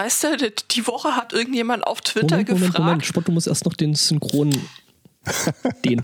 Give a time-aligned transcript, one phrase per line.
[0.00, 2.62] weißt du, die Woche hat irgendjemand auf Twitter Moment, gefragt.
[2.72, 4.50] Moment, Moment, Spott, du musst erst noch den Synchron.
[5.84, 6.02] den.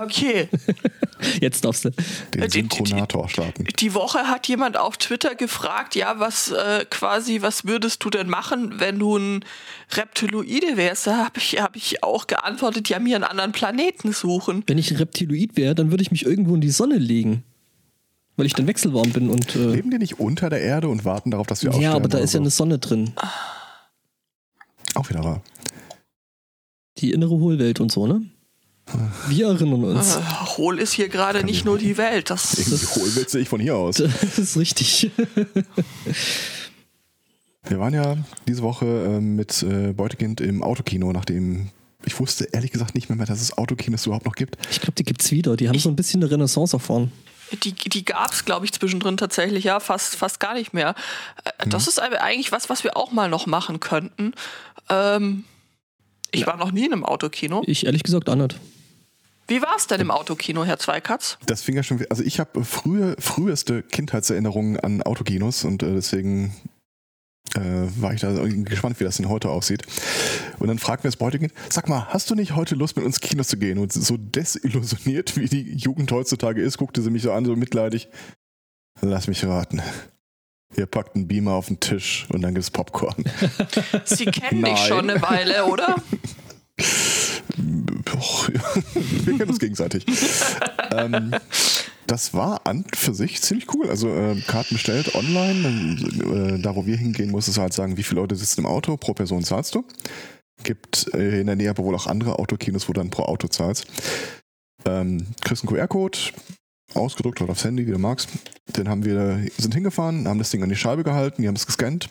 [0.00, 0.48] Okay.
[1.40, 1.90] Jetzt darfst du.
[1.90, 3.64] Den Äh, die- die- Synchronator starten.
[3.80, 8.28] Die Woche hat jemand auf Twitter gefragt, ja, was äh, quasi, was würdest du denn
[8.28, 9.44] machen, wenn du ein
[9.94, 11.08] Reptiloide wärst?
[11.08, 14.62] Da habe ich, hab ich auch geantwortet, ja, mir einen anderen Planeten suchen.
[14.68, 17.42] Wenn ich ein Reptiloid wäre, dann würde ich mich irgendwo in die Sonne legen.
[18.38, 19.56] Weil ich dann wechselwarm bin und.
[19.56, 21.96] Äh, Leben die nicht unter der Erde und warten darauf, dass wir ja, aussterben?
[21.96, 22.42] aber da ist ja so?
[22.44, 23.12] eine Sonne drin.
[24.94, 25.42] Auch wieder wahr.
[26.98, 28.22] Die innere Hohlwelt und so, ne?
[29.26, 30.16] Wir erinnern uns.
[30.16, 30.20] Äh,
[30.56, 32.30] Hohl ist hier gerade nicht nur die Welt.
[32.30, 33.96] Das, Irgendwie hohl willst du ich von hier aus.
[34.20, 35.10] Das ist richtig.
[37.68, 41.68] Wir waren ja diese Woche ähm, mit äh, Beutekind im Autokino, nachdem
[42.06, 44.56] ich wusste ehrlich gesagt nicht mehr, mehr dass es Autokinos überhaupt noch gibt.
[44.70, 45.56] Ich glaube, die gibt's wieder.
[45.56, 47.10] Die haben so ein bisschen eine Renaissance erfahren.
[47.56, 50.94] Die die gab es, glaube ich, zwischendrin tatsächlich, ja, fast, fast gar nicht mehr.
[51.44, 54.34] Äh, Das ist aber eigentlich was, was wir auch mal noch machen könnten.
[54.88, 55.44] Ähm,
[56.30, 57.62] ich war noch nie in einem Autokino.
[57.66, 58.56] Ich ehrlich gesagt auch nicht.
[59.46, 61.38] Wie war es denn im Autokino, Herr Zweikatz?
[61.46, 66.54] Das fing ja schon, also ich habe frühe, früheste Kindheitserinnerungen an Autokinos und äh, deswegen
[67.56, 67.60] äh,
[68.00, 69.82] war ich da gespannt, wie das denn heute aussieht.
[70.58, 73.20] Und dann fragt mir das Beutekind, sag mal, hast du nicht heute Lust, mit uns
[73.20, 73.78] Kinos zu gehen?
[73.78, 78.08] Und so desillusioniert, wie die Jugend heutzutage ist, guckte sie mich so an, so mitleidig.
[79.00, 79.80] Lass mich raten.
[80.76, 83.24] Ihr packt einen Beamer auf den Tisch und dann gibt's Popcorn.
[84.04, 84.88] Sie kennen dich Nein.
[84.88, 85.96] schon eine Weile, oder?
[87.56, 90.04] Wir kennen uns gegenseitig.
[90.92, 91.32] ähm,
[92.06, 93.88] das war an für sich ziemlich cool.
[93.88, 96.56] Also äh, Karten bestellt online.
[96.56, 98.96] Äh, da, wo wir hingehen, musstest du halt sagen, wie viele Leute sitzen im Auto.
[98.96, 99.84] Pro Person zahlst du.
[100.64, 103.48] Gibt äh, in der Nähe aber wohl auch andere Autokinos, wo du dann pro Auto
[103.48, 103.86] zahlst.
[104.86, 106.18] Ähm, kriegst einen QR-Code,
[106.94, 108.28] ausgedruckt oder aufs Handy, wie du magst.
[108.76, 111.66] Den haben wir, sind hingefahren, haben das Ding an die Scheibe gehalten, die haben es
[111.66, 112.08] gescannt.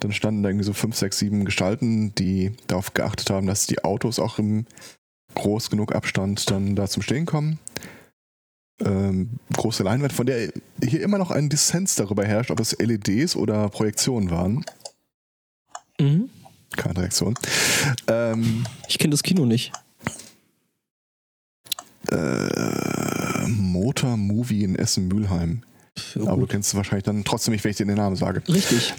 [0.00, 3.84] Dann standen da irgendwie so fünf, sechs, sieben Gestalten, die darauf geachtet haben, dass die
[3.84, 4.66] Autos auch im
[5.34, 7.58] groß genug Abstand dann da zum Stehen kommen.
[8.80, 13.36] Ähm, große Leinwand, von der hier immer noch ein Dissens darüber herrscht, ob es LEDs
[13.36, 14.64] oder Projektionen waren.
[16.00, 16.28] Mhm.
[16.76, 17.34] Keine Reaktion.
[18.08, 19.72] Ähm, Ich kenne das Kino nicht.
[22.10, 25.62] äh, Motor Movie in Essen-Mülheim.
[26.14, 28.42] Ja, Aber du kennst es wahrscheinlich dann trotzdem nicht, wenn ich dir den Namen sage.
[28.48, 28.94] Richtig.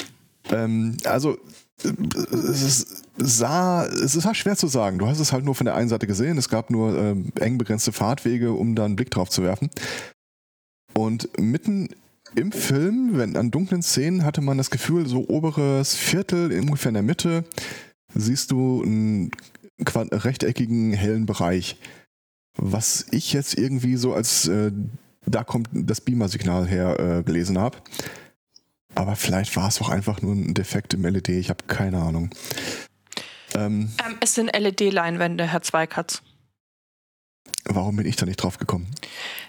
[0.51, 1.37] Ähm, also,
[1.83, 4.99] es, sah, es ist halt schwer zu sagen.
[4.99, 6.37] Du hast es halt nur von der einen Seite gesehen.
[6.37, 9.69] Es gab nur ähm, eng begrenzte Fahrtwege, um da einen Blick drauf zu werfen.
[10.93, 11.89] Und mitten
[12.35, 16.95] im Film, wenn an dunklen Szenen, hatte man das Gefühl, so oberes Viertel, ungefähr in
[16.95, 17.43] der Mitte,
[18.15, 19.31] siehst du einen
[19.87, 21.77] rechteckigen, hellen Bereich.
[22.57, 24.71] Was ich jetzt irgendwie so als äh,
[25.25, 27.77] da kommt das Beamer-Signal her äh, gelesen habe.
[28.95, 32.29] Aber vielleicht war es auch einfach nur ein Defekt im LED, ich habe keine Ahnung.
[33.55, 36.21] Ähm, Ähm, es sind LED-Leinwände, Herr Zweikatz.
[37.65, 38.87] warum bin ich da nicht drauf gekommen?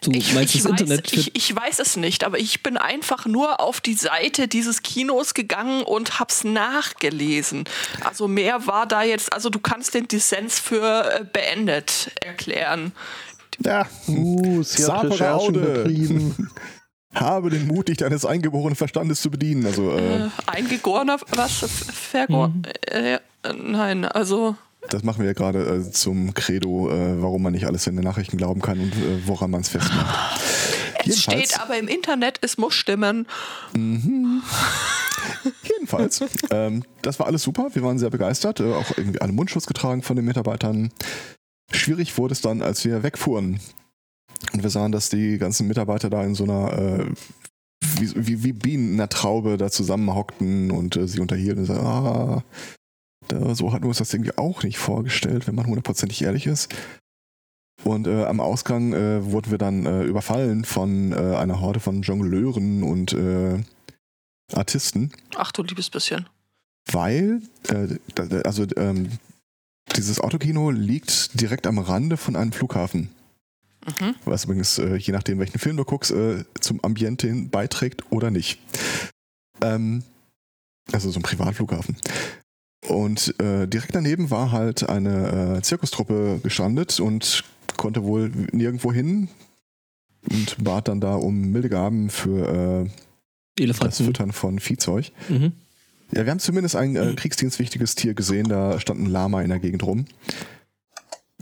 [0.03, 3.61] Du meinst das weiß, Internet ich, ich weiß es nicht, aber ich bin einfach nur
[3.61, 7.65] auf die Seite dieses Kinos gegangen und hab's nachgelesen.
[8.05, 12.93] Also mehr war da jetzt, also du kannst den Dissens für äh, beendet erklären.
[13.65, 16.51] Ja, Uh, sie hat Recherchen betrieben.
[17.15, 19.67] habe den Mut, dich deines eingeborenen Verstandes zu bedienen.
[19.67, 21.65] Also, äh, Äh, eingegorener, was?
[22.11, 22.65] Vergoren?
[22.65, 22.65] Mhm.
[22.91, 23.19] Äh,
[23.53, 24.57] nein, also
[24.91, 28.05] das machen wir ja gerade äh, zum Credo, äh, warum man nicht alles in den
[28.05, 30.41] Nachrichten glauben kann und äh, woran man es festmacht.
[31.07, 33.27] es steht aber im Internet, es muss stimmen.
[35.63, 37.69] Jedenfalls, ähm, das war alles super.
[37.73, 38.61] Wir waren sehr begeistert.
[38.61, 40.93] Äh, auch irgendwie alle Mundschutz getragen von den Mitarbeitern.
[41.73, 43.61] Schwierig wurde es dann, als wir wegfuhren.
[44.53, 47.07] Und wir sahen, dass die ganzen Mitarbeiter da in so einer, äh,
[47.99, 51.87] wie, wie, wie Bienen in einer Traube da zusammenhockten und äh, sie unterhielten und sagten,
[51.87, 52.45] ah,
[53.29, 56.75] da, so hatten wir uns das irgendwie auch nicht vorgestellt, wenn man hundertprozentig ehrlich ist.
[57.83, 62.03] Und äh, am Ausgang äh, wurden wir dann äh, überfallen von äh, einer Horde von
[62.03, 63.15] Jongleuren und
[64.53, 66.27] Artisten Ach du liebes bisschen.
[66.93, 69.09] weil, da- da- also ähm,
[69.97, 73.11] dieses Autokino liegt direkt am Rande von einem Flughafen.
[74.01, 74.15] Mhm.
[74.25, 78.31] Was übrigens, äh, je nachdem, welchen Film du guckst, äh, zum Ambiente hin beiträgt oder
[78.31, 78.59] nicht.
[79.61, 80.03] Ähm,
[80.93, 81.97] also so ein Privatflughafen.
[82.89, 87.45] Und äh, direkt daneben war halt eine äh, Zirkustruppe gestrandet und
[87.77, 89.29] konnte wohl nirgendwo hin
[90.31, 92.89] und bat dann da um milde Gaben für
[93.59, 93.99] äh, das.
[93.99, 95.13] Füttern von Viehzeug.
[95.29, 95.53] Mhm.
[96.13, 99.59] Ja, wir haben zumindest ein äh, kriegsdienstwichtiges Tier gesehen, da stand ein Lama in der
[99.59, 100.07] Gegend rum.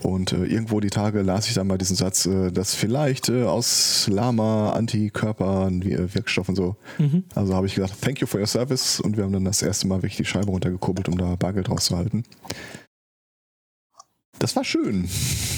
[0.02, 3.44] Und äh, irgendwo die Tage las ich dann mal diesen Satz, äh, dass vielleicht äh,
[3.44, 6.76] aus Lama Antikörper äh, Wirkstoff und so.
[6.98, 7.24] Mhm.
[7.34, 9.00] Also habe ich gesagt, thank you for your service.
[9.00, 12.24] Und wir haben dann das erste Mal wirklich die Scheibe runtergekurbelt, um da Bargeld rauszuhalten.
[14.38, 15.08] Das war schön.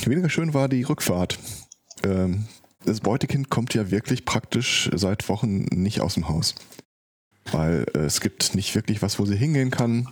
[0.05, 1.39] Weniger schön war die Rückfahrt.
[2.03, 2.45] Ähm,
[2.85, 6.55] das Beutekind kommt ja wirklich praktisch seit Wochen nicht aus dem Haus.
[7.51, 10.09] Weil äh, es gibt nicht wirklich was, wo sie hingehen kann.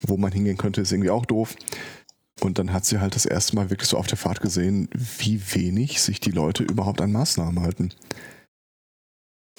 [0.00, 1.54] Wo man hingehen könnte, ist irgendwie auch doof.
[2.40, 4.88] Und dann hat sie halt das erste Mal wirklich so auf der Fahrt gesehen,
[5.18, 7.90] wie wenig sich die Leute überhaupt an Maßnahmen halten.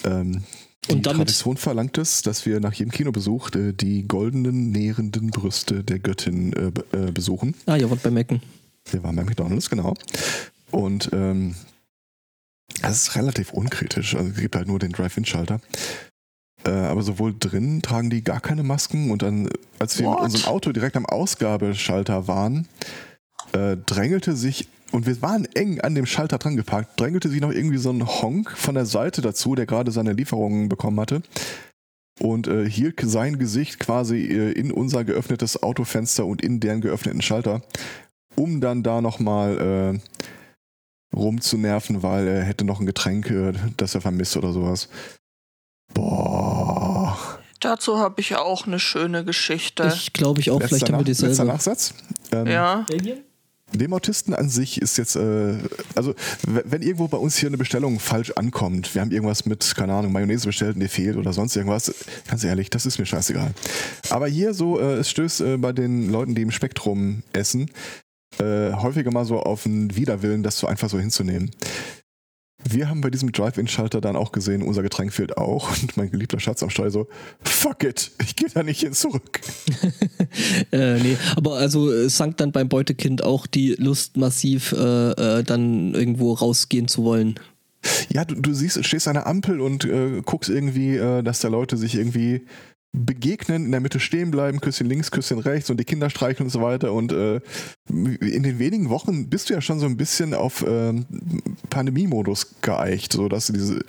[0.04, 0.44] Ähm,
[0.86, 5.30] die Und damit- Tradition verlangt es, dass wir nach jedem Kinobesuch äh, die goldenen, nährenden
[5.30, 7.54] Brüste der Göttin äh, äh, besuchen.
[7.66, 8.40] Ah, ja, wollt bei Mecken.
[8.90, 9.94] Wir waren bei McDonalds, genau.
[10.70, 11.54] Und ähm,
[12.80, 14.14] das ist relativ unkritisch.
[14.14, 15.60] Also es gibt halt nur den Drive-In-Schalter.
[16.64, 19.48] Äh, aber sowohl drin tragen die gar keine Masken und dann,
[19.78, 20.16] als wir What?
[20.16, 22.68] mit unserem Auto direkt am Ausgabeschalter waren,
[23.52, 27.52] äh, drängelte sich, und wir waren eng an dem Schalter dran geparkt, drängelte sich noch
[27.52, 31.22] irgendwie so ein Honk von der Seite dazu, der gerade seine Lieferungen bekommen hatte.
[32.18, 37.22] Und äh, hielt sein Gesicht quasi äh, in unser geöffnetes Autofenster und in deren geöffneten
[37.22, 37.62] Schalter,
[38.36, 40.00] um dann da nochmal
[41.14, 44.90] äh, rumzunerven, weil er hätte noch ein Getränk, äh, das er vermisst oder sowas.
[45.94, 47.18] Boah.
[47.60, 49.92] Dazu habe ich auch eine schöne Geschichte.
[49.94, 51.52] Ich glaube ich auch, vielleicht haben wir Nach- letzter dieselbe.
[51.52, 51.94] Nachsatz.
[52.32, 52.86] Ähm, ja.
[53.72, 55.54] Dem Autisten an sich ist jetzt, äh,
[55.94, 56.14] also
[56.44, 60.10] wenn irgendwo bei uns hier eine Bestellung falsch ankommt, wir haben irgendwas mit, keine Ahnung,
[60.10, 61.94] Mayonnaise bestellt und dir fehlt oder sonst irgendwas,
[62.26, 63.52] ganz ehrlich, das ist mir scheißegal.
[64.08, 67.70] Aber hier so, äh, es stößt äh, bei den Leuten, die im Spektrum essen,
[68.40, 71.52] äh, häufiger mal so auf einen Widerwillen, das so einfach so hinzunehmen.
[72.68, 76.40] Wir haben bei diesem Drive-In-Schalter dann auch gesehen, unser Getränk fehlt auch und mein geliebter
[76.40, 77.08] Schatz am Steuer so,
[77.42, 79.40] fuck it, ich gehe da nicht hin zurück.
[80.72, 85.42] Äh, nee, aber also es sank dann beim Beutekind auch die Lust massiv, äh, äh,
[85.42, 87.40] dann irgendwo rausgehen zu wollen.
[88.10, 91.48] Ja, du, du siehst, stehst an der Ampel und äh, guckst irgendwie, äh, dass da
[91.48, 92.42] Leute sich irgendwie
[92.92, 96.50] begegnen, in der Mitte stehen bleiben, Küsschen links, Küsschen rechts und die Kinder streicheln und
[96.50, 96.92] so weiter.
[96.92, 97.40] Und äh,
[97.88, 101.06] in den wenigen Wochen bist du ja schon so ein bisschen auf ähm,
[101.70, 103.80] Pandemie-Modus geeicht, so dass du diese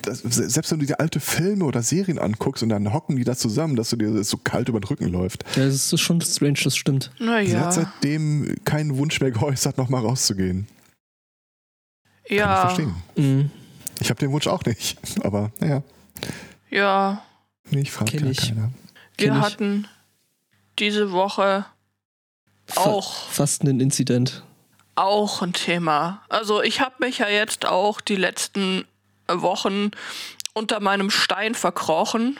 [0.00, 3.36] das, selbst wenn du dir alte Filme oder Serien anguckst und dann hocken die da
[3.36, 5.44] zusammen, dass du dir das so kalt über den Rücken läuft.
[5.56, 7.10] Ja, das ist schon strange, das stimmt.
[7.18, 7.70] Sie hat Naja.
[7.72, 10.66] seitdem keinen Wunsch mehr geäußert, nochmal rauszugehen.
[12.04, 12.60] Kann ich Ja.
[12.60, 12.94] verstehen.
[13.16, 13.50] Mhm.
[14.00, 15.82] Ich habe den Wunsch auch nicht, aber naja.
[16.70, 17.22] Ja.
[17.72, 18.40] Ich frage Kenn ja ich.
[18.48, 18.70] keiner.
[19.16, 19.42] Wir Kenn ich.
[19.44, 19.88] hatten
[20.78, 21.64] diese Woche
[22.66, 24.42] Fa- auch, Fast ein Inzident.
[24.94, 26.22] auch ein Thema.
[26.28, 28.84] Also ich habe mich ja jetzt auch die letzten
[29.28, 29.90] Wochen
[30.54, 32.38] unter meinem Stein verkrochen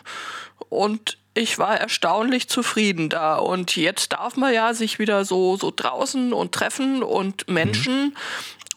[0.69, 3.37] und ich war erstaunlich zufrieden da.
[3.37, 8.15] Und jetzt darf man ja sich wieder so, so draußen und treffen und Menschen.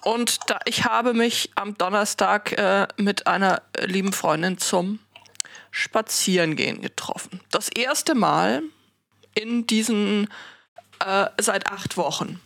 [0.05, 4.99] Und da, ich habe mich am Donnerstag äh, mit einer lieben Freundin zum
[5.77, 7.41] Spazierengehen getroffen.
[7.51, 8.63] Das erste Mal
[9.33, 10.29] in diesen
[11.05, 12.39] äh, seit acht Wochen.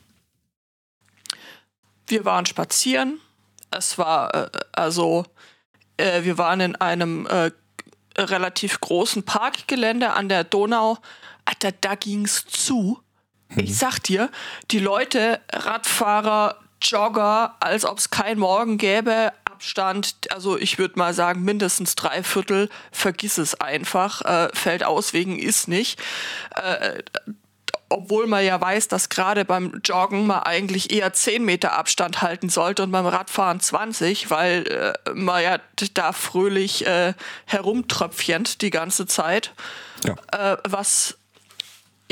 [2.07, 3.21] Wir waren spazieren.
[3.69, 5.27] Es war äh, also,
[5.97, 7.51] äh, wir waren in einem äh,
[8.17, 10.97] relativ großen Parkgelände an der Donau.
[11.45, 12.99] Alter, da ging's zu.
[13.57, 14.31] Ich sag dir,
[14.71, 21.13] die Leute, Radfahrer, Jogger, als ob es kein Morgen gäbe, Abstand, also ich würde mal
[21.13, 26.00] sagen, mindestens drei Viertel, vergiss es einfach, äh, fällt aus wegen ist nicht.
[26.56, 27.03] Äh,
[27.89, 32.48] obwohl man ja weiß, dass gerade beim Joggen man eigentlich eher 10 Meter Abstand halten
[32.48, 34.65] sollte und beim Radfahren 20, weil
[35.05, 35.60] äh, man ja
[35.93, 37.13] da fröhlich äh,
[37.45, 39.51] herumtröpfchend die ganze Zeit,
[40.05, 40.53] Ja.
[40.53, 41.18] äh, was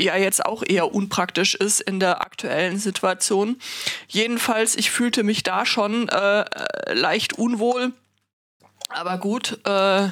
[0.00, 3.58] ja jetzt auch eher unpraktisch ist in der aktuellen Situation.
[4.08, 6.44] Jedenfalls, ich fühlte mich da schon äh,
[6.92, 7.92] leicht unwohl,
[8.88, 10.08] aber gut, äh,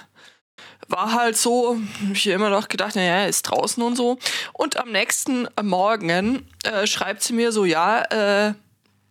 [0.89, 1.81] war halt so,
[2.13, 4.19] ich immer noch gedacht, naja, ist draußen und so.
[4.53, 8.55] Und am nächsten Morgen äh, schreibt sie mir so, ja, äh,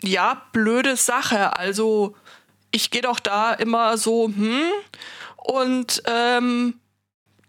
[0.02, 1.58] ja, blöde Sache.
[1.58, 2.16] Also
[2.72, 4.72] ich gehe doch da immer so, hm,
[5.38, 6.80] und ähm,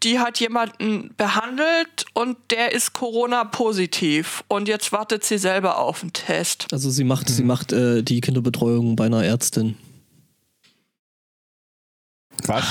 [0.06, 4.44] die hat jemanden behandelt und der ist Corona-positiv.
[4.46, 6.68] Und jetzt wartet sie selber auf einen Test.
[6.72, 9.76] Also sie macht, sie macht äh, die Kinderbetreuung bei einer Ärztin.
[12.44, 12.64] Was?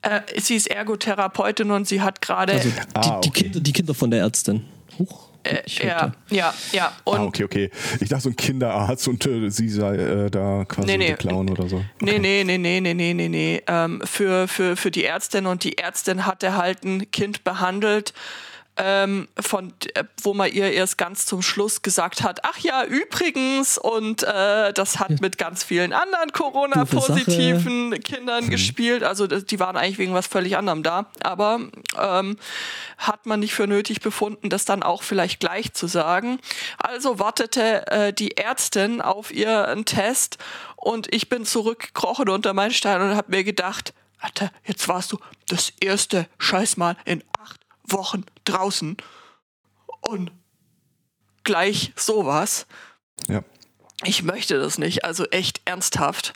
[0.00, 2.54] Äh, sie ist Ergotherapeutin und sie hat gerade.
[2.54, 3.42] Also die, Ah, die, okay.
[3.42, 4.64] Kinder, die Kinder von der Ärztin.
[4.98, 5.28] Huch.
[5.46, 6.92] Äh, ja, ja, ja.
[7.04, 7.70] Und ah, okay, okay.
[8.00, 11.06] Ich dachte so ein Kinderarzt und äh, sie sei äh, da quasi Nee, nee.
[11.08, 11.84] der Clown oder so.
[12.00, 13.62] Nee, nee, nee, nee, nee, nee, nee, nee.
[13.66, 18.12] Ähm, für, für, für die Ärztin und die Ärztin hatte halt ein Kind behandelt,
[18.76, 23.78] ähm, von äh, wo man ihr erst ganz zum Schluss gesagt hat, ach ja, übrigens,
[23.78, 28.50] und äh, das hat mit ganz vielen anderen Corona-positiven Kindern mhm.
[28.50, 29.02] gespielt.
[29.02, 31.06] Also die waren eigentlich wegen was völlig anderem da.
[31.22, 31.60] Aber
[31.98, 32.36] ähm,
[32.98, 36.38] hat man nicht für nötig befunden, das dann auch vielleicht gleich zu sagen.
[36.78, 40.38] Also wartete äh, die Ärztin auf ihren Test
[40.76, 45.18] und ich bin zurückgekrochen unter meinen Stein und habe mir gedacht, Alter, jetzt warst du
[45.48, 48.96] das erste Scheißmal in acht Wochen draußen
[50.00, 50.30] und
[51.44, 52.66] gleich sowas.
[53.28, 53.42] Ja.
[54.04, 56.34] Ich möchte das nicht, also echt ernsthaft.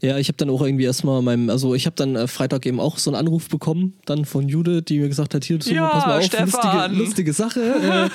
[0.00, 2.80] Ja, ich habe dann auch irgendwie erstmal meinem, also ich habe dann äh, Freitag eben
[2.80, 5.88] auch so einen Anruf bekommen, dann von Jude, die mir gesagt hat, hier, so, ja,
[5.88, 6.94] pass mal auf, Stefan.
[6.94, 8.10] Lustige, lustige Sache.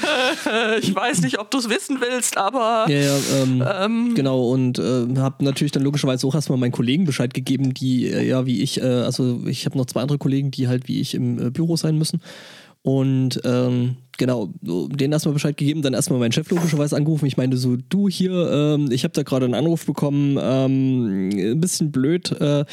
[0.47, 2.87] Äh, ich weiß nicht, ob du es wissen willst, aber.
[2.89, 7.05] Ja, ja, ähm, ähm, genau, und äh, habe natürlich dann logischerweise auch erstmal meinen Kollegen
[7.05, 10.49] Bescheid gegeben, die, äh, ja, wie ich, äh, also ich habe noch zwei andere Kollegen,
[10.49, 12.19] die halt wie ich im äh, Büro sein müssen.
[12.87, 17.25] Und ähm, genau, denen erstmal Bescheid gegeben, dann erstmal meinen Chef logischerweise angerufen.
[17.25, 21.59] Ich meinte so, du hier, ähm, ich habe da gerade einen Anruf bekommen, ähm, ein
[21.59, 22.31] bisschen blöd.
[22.39, 22.63] Äh,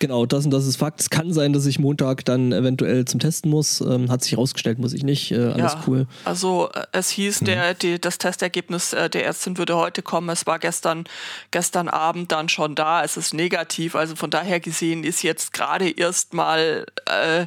[0.00, 1.00] genau, das und das ist Fakt.
[1.00, 3.80] Es kann sein, dass ich Montag dann eventuell zum Testen muss.
[3.80, 5.30] Ähm, hat sich herausgestellt, muss ich nicht.
[5.30, 6.08] Äh, alles ja, cool.
[6.24, 7.44] Also äh, es hieß, mhm.
[7.44, 10.30] der, die, das Testergebnis äh, der Ärztin würde heute kommen.
[10.30, 11.04] Es war gestern,
[11.52, 13.04] gestern Abend dann schon da.
[13.04, 13.94] Es ist negativ.
[13.94, 17.46] Also von daher gesehen ist jetzt gerade erstmal äh,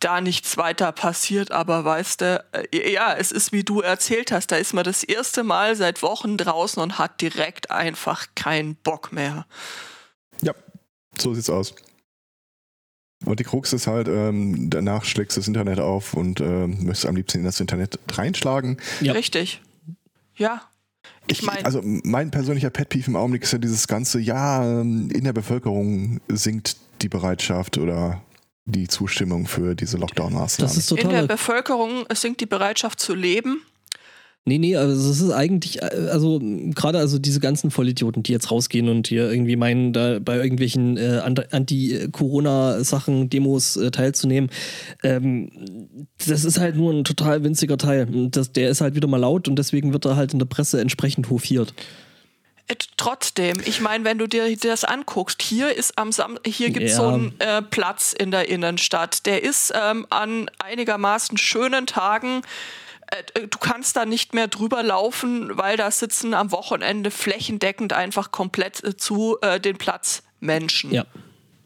[0.00, 4.52] da nichts weiter passiert, aber weißt du, äh, ja, es ist wie du erzählt hast,
[4.52, 9.12] da ist man das erste Mal seit Wochen draußen und hat direkt einfach keinen Bock
[9.12, 9.46] mehr.
[10.42, 10.54] Ja,
[11.18, 11.74] so sieht's aus.
[13.24, 17.06] Und die Krux ist halt, ähm, danach schlägst du das Internet auf und ähm, möchtest
[17.06, 18.78] am liebsten in das Internet reinschlagen.
[19.00, 19.12] Ja.
[19.12, 19.60] Richtig.
[20.36, 20.62] Ja.
[21.26, 21.64] Ich meine.
[21.64, 25.32] Also mein persönlicher Pet Peeve im Augenblick ist ja dieses ganze, ja, ähm, in der
[25.32, 28.22] Bevölkerung sinkt die Bereitschaft oder
[28.68, 30.68] die Zustimmung für diese Lockdown-Maßnahmen.
[30.68, 33.62] Das ist total In der Bevölkerung sinkt die Bereitschaft zu leben.
[34.44, 36.40] Nee, nee, also es ist eigentlich, also
[36.74, 40.96] gerade also diese ganzen Vollidioten, die jetzt rausgehen und hier irgendwie meinen, da bei irgendwelchen
[40.96, 41.20] äh,
[41.50, 44.48] Anti-Corona-Sachen, Demos äh, teilzunehmen,
[45.02, 45.50] ähm,
[46.26, 48.06] das ist halt nur ein total winziger Teil.
[48.30, 50.80] Das, der ist halt wieder mal laut und deswegen wird er halt in der Presse
[50.80, 51.74] entsprechend hofiert.
[52.68, 56.86] Äh, trotzdem, ich meine, wenn du dir das anguckst, hier ist am Sam hier gibt
[56.86, 56.96] es ja.
[56.98, 59.26] so einen äh, Platz in der Innenstadt.
[59.26, 62.42] Der ist ähm, an einigermaßen schönen Tagen
[63.06, 68.30] äh, du kannst da nicht mehr drüber laufen, weil da sitzen am Wochenende flächendeckend einfach
[68.30, 70.92] komplett äh, zu äh, den Platz Menschen.
[70.92, 71.06] Ja.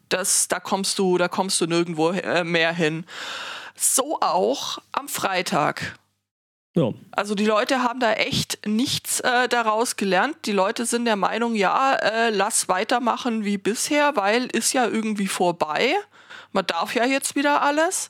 [0.09, 2.13] Das, da kommst du, da kommst du nirgendwo
[2.45, 3.07] mehr hin.
[3.75, 5.99] So auch am Freitag.
[6.75, 6.93] Ja.
[7.11, 10.37] Also die Leute haben da echt nichts äh, daraus gelernt.
[10.47, 15.27] Die Leute sind der Meinung, ja, äh, lass weitermachen wie bisher, weil ist ja irgendwie
[15.27, 15.95] vorbei.
[16.53, 18.09] Man darf ja jetzt wieder alles.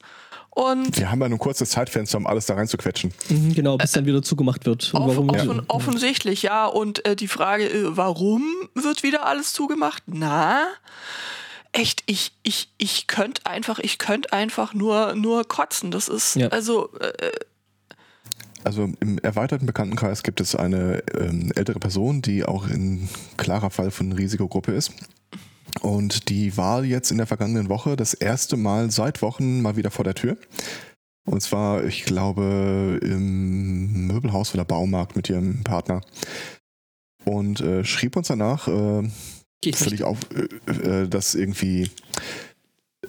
[0.54, 3.12] Und wir haben ja nur ein kurzes Zeitfenster, um alles da reinzuquetschen.
[3.30, 4.92] Mhm, genau, bis dann wieder zugemacht wird.
[4.92, 5.62] Off warum offen, ja.
[5.68, 6.66] Offensichtlich, ja.
[6.66, 10.02] Und äh, die Frage, äh, warum wird wieder alles zugemacht?
[10.06, 10.66] Na,
[11.72, 15.90] echt, ich, ich, ich könnte einfach, ich könnte einfach nur, nur kotzen.
[15.90, 16.48] Das ist, ja.
[16.48, 17.32] also, äh,
[18.64, 23.90] also im erweiterten Bekanntenkreis gibt es eine ähm, ältere Person, die auch ein klarer Fall
[23.90, 24.92] von Risikogruppe ist.
[25.80, 29.90] Und die war jetzt in der vergangenen Woche das erste Mal seit Wochen mal wieder
[29.90, 30.36] vor der Tür.
[31.24, 36.02] Und zwar, ich glaube, im Möbelhaus oder Baumarkt mit ihrem Partner.
[37.24, 39.08] Und äh, schrieb uns danach äh,
[39.72, 40.18] völlig auf,
[40.66, 41.90] äh, äh dass irgendwie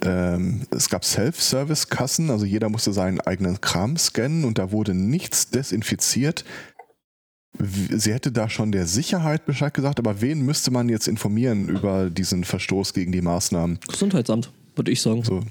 [0.01, 5.49] ähm, es gab Self-Service-Kassen, also jeder musste seinen eigenen Kram scannen und da wurde nichts
[5.49, 6.43] desinfiziert.
[7.59, 12.09] Sie hätte da schon der Sicherheit Bescheid gesagt, aber wen müsste man jetzt informieren über
[12.09, 13.79] diesen Verstoß gegen die Maßnahmen?
[13.87, 15.23] Gesundheitsamt, würde ich sagen.
[15.23, 15.41] So.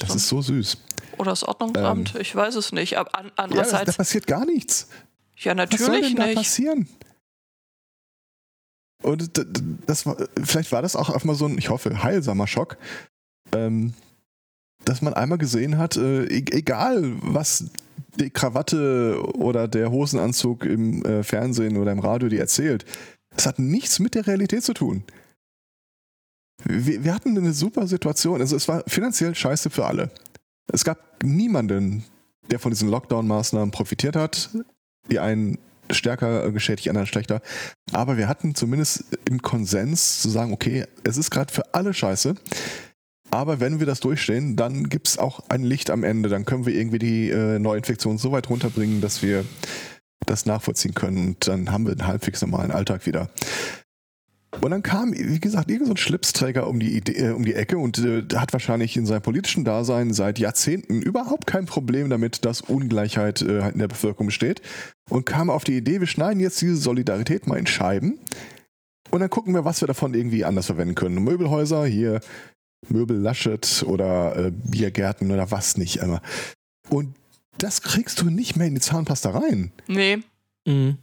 [0.00, 0.78] Das ist so süß.
[1.18, 2.98] Oder das Ordnungsamt, ähm, ich weiß es nicht.
[2.98, 3.72] Aber an, andererseits.
[3.72, 4.88] Ja, da passiert gar nichts.
[5.36, 6.36] Ja, natürlich Was soll denn nicht.
[6.36, 6.88] Da passieren?
[9.02, 9.30] Und
[9.86, 12.78] das war, vielleicht war das auch einfach mal so ein, ich hoffe, heilsamer Schock,
[13.54, 13.94] ähm,
[14.84, 17.70] dass man einmal gesehen hat, äh, e-, egal was
[18.18, 22.84] die Krawatte oder der Hosenanzug im äh, Fernsehen oder im Radio dir erzählt,
[23.36, 25.04] das hat nichts mit der Realität zu tun.
[26.64, 30.10] Wir, wir hatten eine super Situation, also es war finanziell scheiße für alle.
[30.72, 32.04] Es gab niemanden,
[32.50, 34.50] der von diesen Lockdown-Maßnahmen profitiert hat.
[35.10, 35.58] Die einen
[35.90, 37.42] stärker geschädigt, die anderen schlechter.
[37.92, 42.34] Aber wir hatten zumindest im Konsens zu sagen, okay, es ist gerade für alle scheiße.
[43.32, 46.28] Aber wenn wir das durchstehen, dann gibt es auch ein Licht am Ende.
[46.28, 49.46] Dann können wir irgendwie die äh, Neuinfektion so weit runterbringen, dass wir
[50.26, 51.28] das nachvollziehen können.
[51.28, 53.30] Und dann haben wir einen halbwegs normalen Alltag wieder.
[54.60, 57.78] Und dann kam, wie gesagt, irgendein so Schlipsträger um die, Idee, äh, um die Ecke
[57.78, 62.60] und äh, hat wahrscheinlich in seinem politischen Dasein seit Jahrzehnten überhaupt kein Problem damit, dass
[62.60, 64.60] Ungleichheit äh, in der Bevölkerung besteht.
[65.08, 68.18] Und kam auf die Idee, wir schneiden jetzt diese Solidarität mal in Scheiben
[69.12, 71.22] und dann gucken wir, was wir davon irgendwie anders verwenden können.
[71.22, 72.20] Möbelhäuser, hier
[72.88, 76.20] Möbel Laschet oder äh, Biergärten oder was nicht immer.
[76.88, 77.14] Und
[77.58, 79.72] das kriegst du nicht mehr in die Zahnpasta rein.
[79.86, 80.22] Nee.
[80.66, 80.98] Mhm.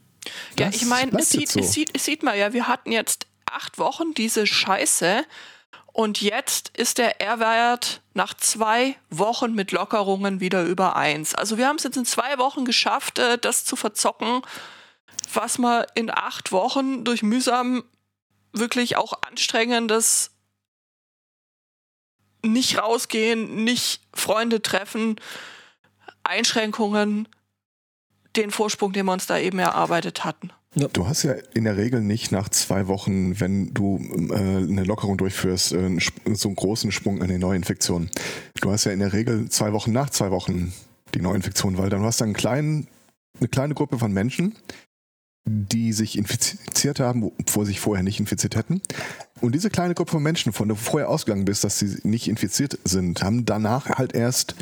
[0.57, 1.59] Ja, das ich meine, es, sieht, so.
[1.59, 5.23] es, sieht, es sieht man ja, wir hatten jetzt acht Wochen diese Scheiße
[5.93, 11.33] und jetzt ist der R-Wert nach zwei Wochen mit Lockerungen wieder über eins.
[11.33, 14.41] Also wir haben es jetzt in zwei Wochen geschafft, äh, das zu verzocken,
[15.33, 17.83] was man in acht Wochen durch mühsam
[18.51, 20.31] wirklich auch anstrengendes
[22.43, 25.15] nicht rausgehen, nicht Freunde treffen,
[26.23, 27.27] Einschränkungen,
[28.35, 30.51] den Vorsprung, den wir uns da eben erarbeitet hatten.
[30.75, 30.87] Ja.
[30.87, 33.97] Du hast ja in der Regel nicht nach zwei Wochen, wenn du
[34.29, 35.97] äh, eine Lockerung durchführst, äh,
[36.33, 38.09] so einen großen Sprung in die Neuinfektion.
[38.61, 40.71] Du hast ja in der Regel zwei Wochen nach zwei Wochen
[41.15, 42.87] die Neuinfektion, weil dann hast du einen kleinen,
[43.39, 44.55] eine kleine Gruppe von Menschen,
[45.45, 48.81] die sich infiziert haben, sie sich vorher nicht infiziert hätten.
[49.41, 52.27] Und diese kleine Gruppe von Menschen, von der du vorher ausgegangen bist, dass sie nicht
[52.27, 54.55] infiziert sind, haben danach halt erst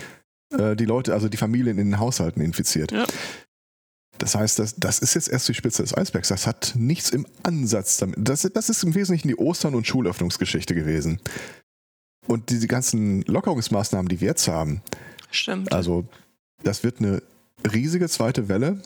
[0.54, 2.92] äh, die Leute, also die Familien in den Haushalten infiziert.
[2.92, 3.06] Ja.
[4.18, 6.30] Das heißt, das, das ist jetzt erst die Spitze des Eisbergs.
[6.30, 8.16] Das hat nichts im Ansatz damit.
[8.20, 11.20] Das, das ist im Wesentlichen die Ostern- und Schulöffnungsgeschichte gewesen.
[12.26, 14.82] Und diese ganzen Lockerungsmaßnahmen, die wir jetzt haben.
[15.32, 15.72] Stimmt.
[15.72, 16.08] Also,
[16.64, 17.22] das wird eine
[17.72, 18.82] riesige zweite Welle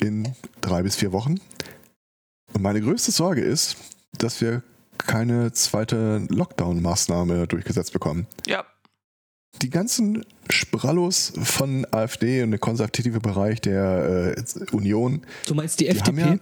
[0.00, 1.40] in drei bis vier Wochen.
[2.52, 3.76] Und meine größte Sorge ist,
[4.18, 4.62] dass wir
[4.98, 8.26] keine zweite Lockdown-Maßnahme durchgesetzt bekommen.
[8.46, 8.64] Ja,
[9.62, 15.22] die ganzen Sprallos von AfD und der konservative Bereich der äh, Union.
[15.46, 16.20] Du meinst die, die FDP?
[16.20, 16.38] Ja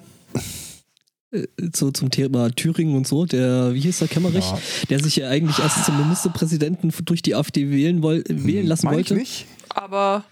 [1.33, 4.59] äh, so zum Thema Thüringen und so, der, wie hieß der Kämmerich, ja.
[4.91, 8.97] der sich ja eigentlich erst zum Ministerpräsidenten durch die AfD wählen, woll, wählen lassen mein
[8.97, 9.15] wollte.
[9.15, 9.47] Ich nicht.
[9.69, 10.25] Aber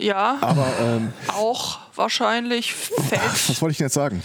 [0.00, 3.48] ja, aber ähm, auch wahrscheinlich fällt.
[3.48, 4.22] Was wollte ich denn jetzt sagen?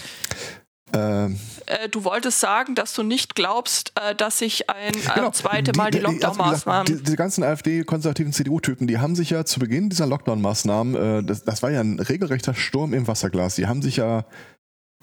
[0.93, 5.31] Ähm, äh, du wolltest sagen, dass du nicht glaubst, äh, dass sich ein äh, genau.
[5.31, 6.87] zweite Mal die, die Lockdown-Maßnahmen.
[6.87, 11.23] Also die, die, ganzen AfD-konservativen CDU-Typen, die haben sich ja zu Beginn dieser Lockdown-Maßnahmen, äh,
[11.23, 13.55] das, das, war ja ein regelrechter Sturm im Wasserglas.
[13.55, 14.25] Die haben sich ja.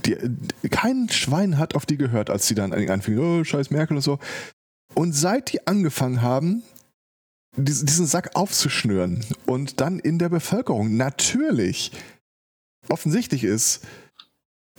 [0.07, 0.17] Die,
[0.71, 4.19] kein Schwein hat auf die gehört, als die dann anfingen, oh, scheiß Merkel und so.
[4.95, 6.63] Und seit die angefangen haben,
[7.57, 11.93] diesen Sack aufzuschnüren und dann in der Bevölkerung natürlich
[12.89, 13.83] offensichtlich ist,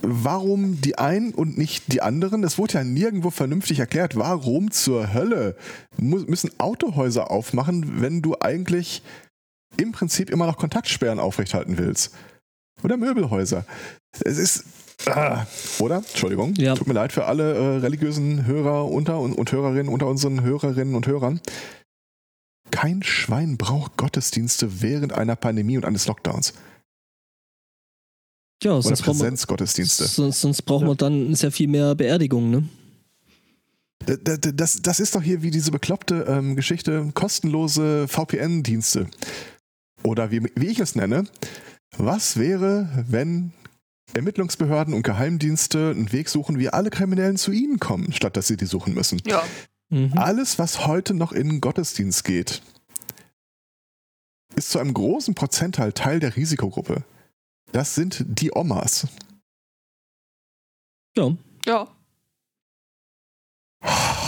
[0.01, 2.41] warum die einen und nicht die anderen?
[2.41, 4.15] Das wurde ja nirgendwo vernünftig erklärt.
[4.15, 5.55] Warum zur Hölle
[5.97, 9.01] müssen Autohäuser aufmachen, wenn du eigentlich
[9.77, 12.13] im Prinzip immer noch Kontaktsperren aufrechthalten willst?
[12.83, 13.65] Oder Möbelhäuser.
[14.23, 14.65] Es ist.
[15.05, 15.45] Ah,
[15.79, 15.97] oder?
[15.97, 16.53] Entschuldigung.
[16.55, 16.75] Ja.
[16.75, 20.95] Tut mir leid für alle äh, religiösen Hörer unter und, und Hörerinnen unter unseren Hörerinnen
[20.95, 21.41] und Hörern.
[22.73, 26.55] Kein Schwein braucht Gottesdienste während einer Pandemie und eines Lockdowns.
[28.63, 30.05] Ja, Oder Präsenzgottesdienste.
[30.05, 30.89] Sonst, sonst brauchen ja.
[30.89, 32.63] wir dann sehr viel mehr Beerdigungen, ne?
[34.23, 39.07] Das, das, das, ist doch hier wie diese bekloppte ähm, Geschichte, kostenlose VPN-Dienste.
[40.01, 41.25] Oder wie, wie ich es nenne,
[41.95, 43.53] was wäre, wenn
[44.15, 48.57] Ermittlungsbehörden und Geheimdienste einen Weg suchen, wie alle Kriminellen zu ihnen kommen, statt dass sie
[48.57, 49.21] die suchen müssen?
[49.27, 49.43] Ja.
[49.93, 50.17] Mhm.
[50.17, 52.63] Alles, was heute noch in den Gottesdienst geht,
[54.55, 57.03] ist zu einem großen Prozentteil Teil der Risikogruppe.
[57.73, 59.07] Das sind die Omas.
[61.15, 61.31] Ja.
[61.65, 61.87] Ja.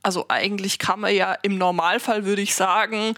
[0.00, 3.14] Also eigentlich kann man ja im Normalfall, würde ich sagen,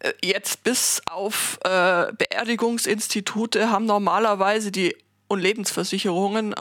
[0.00, 4.96] äh, jetzt bis auf äh, Beerdigungsinstitute haben normalerweise die
[5.28, 6.54] und Lebensversicherungen,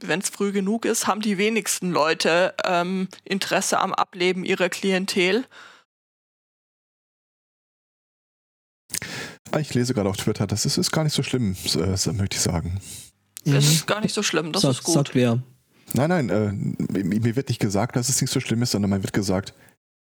[0.00, 5.44] wenn es früh genug ist, haben die wenigsten Leute ähm, Interesse am Ableben ihrer Klientel.
[9.50, 12.36] Ah, ich lese gerade auf Twitter, das ist, ist gar nicht so schlimm, äh, möchte
[12.36, 12.80] ich sagen.
[13.44, 14.94] Das ist gar nicht so schlimm, das sag, ist gut.
[14.94, 15.42] Sagt wer?
[15.92, 19.02] Nein, nein, äh, mir wird nicht gesagt, dass es nicht so schlimm ist, sondern mir
[19.02, 19.54] wird gesagt,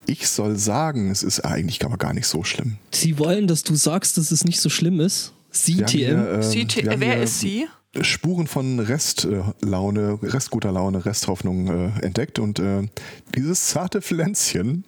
[0.05, 2.77] ich soll sagen, es ist eigentlich aber gar nicht so schlimm.
[2.91, 5.33] Sie wollen, dass du sagst, dass es nicht so schlimm ist?
[5.51, 6.39] Sie, TM?
[6.39, 7.67] äh, sie wer ist sie?
[8.01, 12.87] Spuren von Restlaune, Restguter Laune, Resthoffnung äh, entdeckt und äh,
[13.35, 14.83] dieses zarte Pflänzchen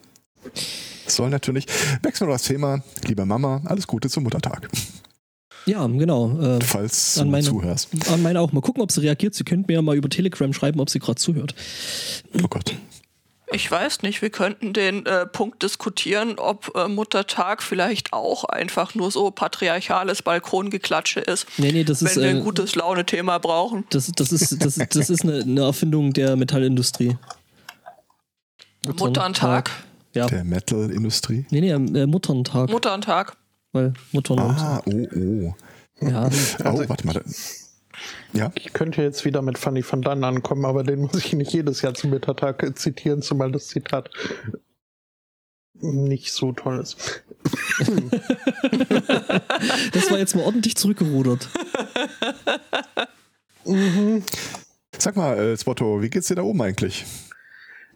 [1.07, 1.67] soll natürlich.
[2.01, 2.83] Wechseln wir das Thema.
[3.05, 4.69] Liebe Mama, alles Gute zum Muttertag.
[5.67, 6.39] Ja, genau.
[6.39, 7.89] Äh, Falls du meine, zuhörst.
[8.11, 8.51] An meine auch.
[8.51, 9.33] Mal gucken, ob sie reagiert.
[9.33, 11.55] Sie könnte mir ja mal über Telegram schreiben, ob sie gerade zuhört.
[12.41, 12.75] Oh Gott.
[13.55, 18.95] Ich weiß nicht, wir könnten den äh, Punkt diskutieren, ob äh, Muttertag vielleicht auch einfach
[18.95, 21.47] nur so patriarchales Balkongeklatsche ist.
[21.57, 23.85] Nee, nee, das wenn ist, wir ein äh, gutes Laune-Thema brauchen.
[23.91, 27.15] Das, das ist, das, das ist eine, eine Erfindung der Metallindustrie.
[28.85, 29.71] Mutterntag.
[30.13, 30.27] Ja.
[30.27, 31.45] Der Metal-Industrie.
[31.49, 32.69] Nee, nee, äh, Mutterntag.
[32.69, 33.37] Mutterntag.
[33.71, 35.55] Weil Muttern Ah, oh, oh.
[36.01, 36.29] ja.
[36.63, 37.23] Oh, warte mal.
[38.33, 41.53] Ja, Ich könnte jetzt wieder mit Fanny van Dann ankommen, aber den muss ich nicht
[41.53, 44.09] jedes Jahr zum äh, zitieren, zumal das Zitat
[45.81, 47.23] nicht so toll ist.
[49.91, 51.49] Das war jetzt mal ordentlich zurückgerudert.
[54.97, 57.05] sag mal, äh, Spotto, wie geht's dir da oben eigentlich?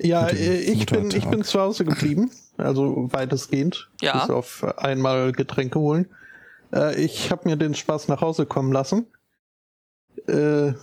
[0.01, 4.19] Ja, äh, ich bin, ich bin zu Hause geblieben, also weitestgehend, Ja.
[4.19, 6.07] bis auf einmal Getränke holen.
[6.73, 9.07] Äh, ich habe mir den Spaß nach Hause kommen lassen.
[10.29, 10.73] Äh,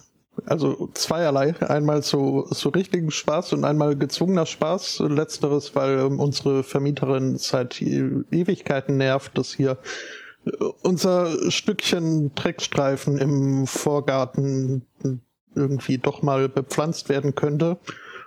[0.45, 1.55] also zweierlei.
[1.63, 5.03] Einmal so, so richtigen Spaß und einmal gezwungener Spaß.
[5.09, 9.79] Letzteres, weil ähm, unsere Vermieterin seit E- Ewigkeiten nervt, dass hier
[10.45, 10.51] äh,
[10.83, 14.83] unser Stückchen Dreckstreifen im Vorgarten
[15.55, 17.79] irgendwie doch mal bepflanzt werden könnte.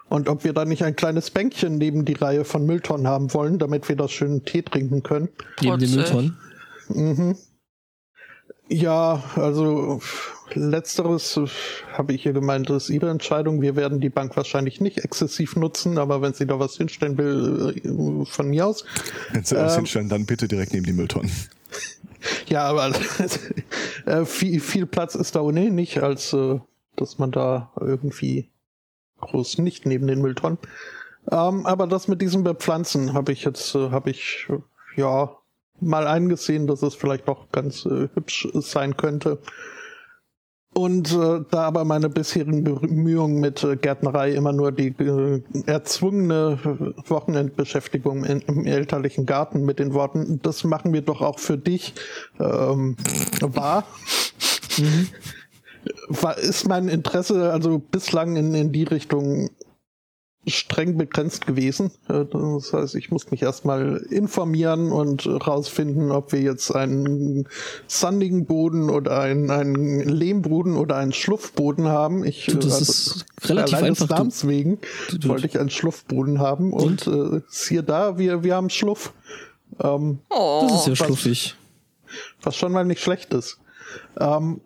[0.10, 3.60] Und ob wir da nicht ein kleines Bänkchen neben die Reihe von Mülltonnen haben wollen,
[3.60, 5.30] damit wir das schön Tee trinken können.
[5.62, 5.92] Neben den.
[5.94, 6.38] Mülltonnen.
[6.88, 7.38] Mhm.
[8.70, 10.00] Ja, also
[10.54, 11.48] letzteres äh,
[11.94, 13.62] habe ich ihr gemeint, das ist ihre Entscheidung.
[13.62, 17.74] Wir werden die Bank wahrscheinlich nicht exzessiv nutzen, aber wenn sie da was hinstellen will,
[17.84, 18.86] äh, von mir aus.
[19.32, 19.80] Wenn sie alles Ähm.
[19.80, 21.32] hinstellen, dann bitte direkt neben die Mülltonnen.
[22.48, 22.92] Ja, aber
[24.06, 26.60] äh, viel, viel Platz ist da ohnehin nicht, als äh,
[26.98, 28.50] dass man da irgendwie
[29.22, 30.58] groß nicht neben den Mülltonnen.
[31.32, 34.58] Ähm, aber das mit diesem Bepflanzen habe ich jetzt, äh, habe ich äh,
[35.00, 35.39] ja
[35.82, 39.40] mal eingesehen, dass es vielleicht doch ganz äh, hübsch sein könnte.
[40.74, 46.60] Und äh, da aber meine bisherigen Bemühungen mit äh, Gärtnerei immer nur die äh, erzwungene
[47.08, 51.96] Wochenendbeschäftigung in, im elterlichen Garten mit den Worten, das machen wir doch auch für dich,
[52.40, 52.96] ähm,
[53.42, 53.84] war,
[56.08, 59.50] war, ist mein Interesse also bislang in, in die Richtung
[60.48, 61.92] streng begrenzt gewesen.
[62.08, 67.48] Äh, Das heißt, ich muss mich erstmal informieren und rausfinden, ob wir jetzt einen
[67.88, 72.24] sandigen Boden oder einen, einen Lehmboden oder einen Schluffboden haben.
[72.24, 74.08] Ich, Du, das äh, ist relativ allein einfach.
[74.08, 74.80] Des Du, Namens wegen
[75.20, 79.14] du- wollte ich einen Schluffboden haben und, äh, siehe da, wir, wir haben Schluff.
[79.84, 81.56] Ähm, Oh, das ist ja was- schluffig.
[82.42, 83.60] was schon mal nicht schlecht ist.
[84.20, 84.62] Ähm,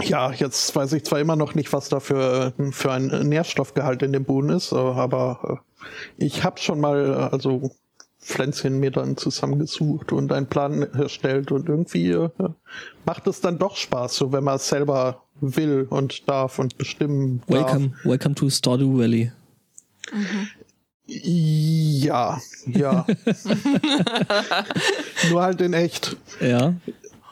[0.00, 4.12] ja, jetzt weiß ich zwar immer noch nicht, was da für, für ein Nährstoffgehalt in
[4.12, 7.70] dem Boden ist, äh, aber äh, ich habe schon mal äh, also
[8.20, 12.16] Pflänzchen mir dann zusammengesucht und einen Plan erstellt und irgendwie
[13.04, 17.42] macht es dann doch Spaß, so wenn man es selber will und darf und bestimmen
[17.48, 17.72] darf.
[17.72, 19.32] Welcome, welcome to Stardew Valley.
[21.06, 23.06] Ja, ja.
[25.30, 26.16] Nur halt in echt.
[26.40, 26.74] Ja.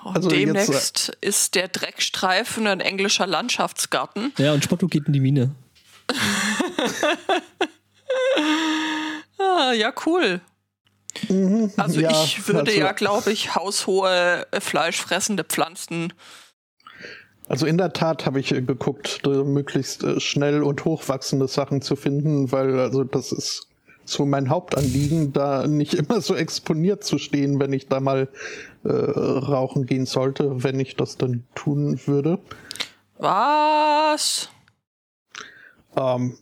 [0.04, 4.32] Und also jetzt, demnächst ist der Dreckstreifen ein englischer Landschaftsgarten.
[4.38, 5.54] Ja, und Spotto geht in die Mine.
[9.38, 10.40] Ah, ja, cool.
[11.26, 11.70] Also Mhm.
[12.00, 16.12] Ja, ich würde also- ja, glaube ich, haushohe äh, fleischfressende Pflanzen.
[17.48, 21.82] Also in der Tat habe ich äh, geguckt, äh, möglichst äh, schnell und hochwachsende Sachen
[21.82, 23.66] zu finden, weil also das ist
[24.10, 28.28] so mein Hauptanliegen, da nicht immer so exponiert zu stehen, wenn ich da mal
[28.84, 32.38] äh, rauchen gehen sollte, wenn ich das dann tun würde.
[33.18, 34.48] Was?
[35.96, 36.38] Ähm,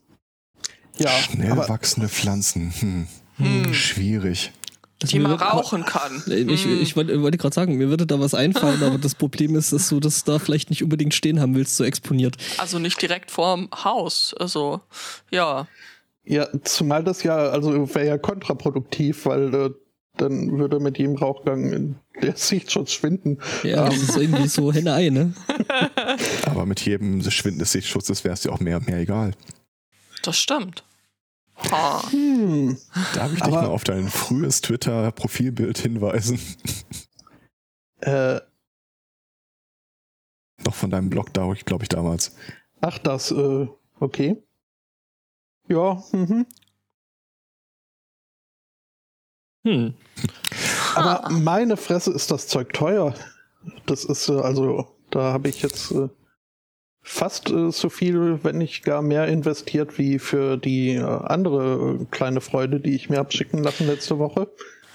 [0.98, 2.72] ja, Schnell aber wachsende Pflanzen.
[2.78, 3.08] Hm.
[3.36, 3.74] Hm.
[3.74, 4.52] Schwierig.
[5.00, 6.24] Das Die man rauchen kann.
[6.26, 6.82] Ich, Hm.
[6.82, 9.88] ich wollte, wollte gerade sagen, mir würde da was einfallen, aber das Problem ist, dass
[9.88, 12.36] du das da vielleicht nicht unbedingt stehen haben willst, so exponiert.
[12.58, 14.34] Also nicht direkt vorm Haus.
[14.38, 14.80] Also,
[15.30, 15.68] ja.
[16.28, 19.70] Ja, zumal das ja, also wäre ja kontraproduktiv, weil äh,
[20.16, 23.38] dann würde mit jedem Rauchgang der Sichtschutz schwinden.
[23.62, 25.32] Ja, das ist irgendwie so Henne-Ei, ne?
[26.46, 29.32] Aber mit jedem Schwinden des Sichtschutzes wäre es dir auch mehr, mehr egal.
[30.22, 30.84] Das stimmt.
[31.70, 32.02] Ha.
[32.10, 32.76] Hm.
[33.14, 36.38] Darf ich dich Aber- mal auf dein frühes Twitter-Profilbild hinweisen?
[38.00, 38.40] Äh,
[40.64, 42.34] Noch von deinem Blog da, glaube ich, damals.
[42.80, 43.66] ach, das, äh,
[44.00, 44.42] okay.
[45.68, 46.46] Ja, mhm.
[49.64, 49.94] Hm.
[50.94, 53.14] Aber meine Fresse ist das Zeug teuer.
[53.86, 56.08] Das ist äh, also, da habe ich jetzt äh,
[57.02, 62.40] fast äh, so viel, wenn nicht gar mehr investiert wie für die äh, andere kleine
[62.40, 64.48] Freude, die ich mir hab schicken lassen letzte Woche.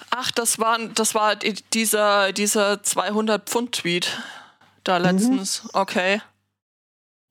[0.10, 4.22] Ach, das war, das war die- dieser, dieser 200-Pfund-Tweet
[4.84, 5.68] da letztens.
[5.74, 6.22] Okay.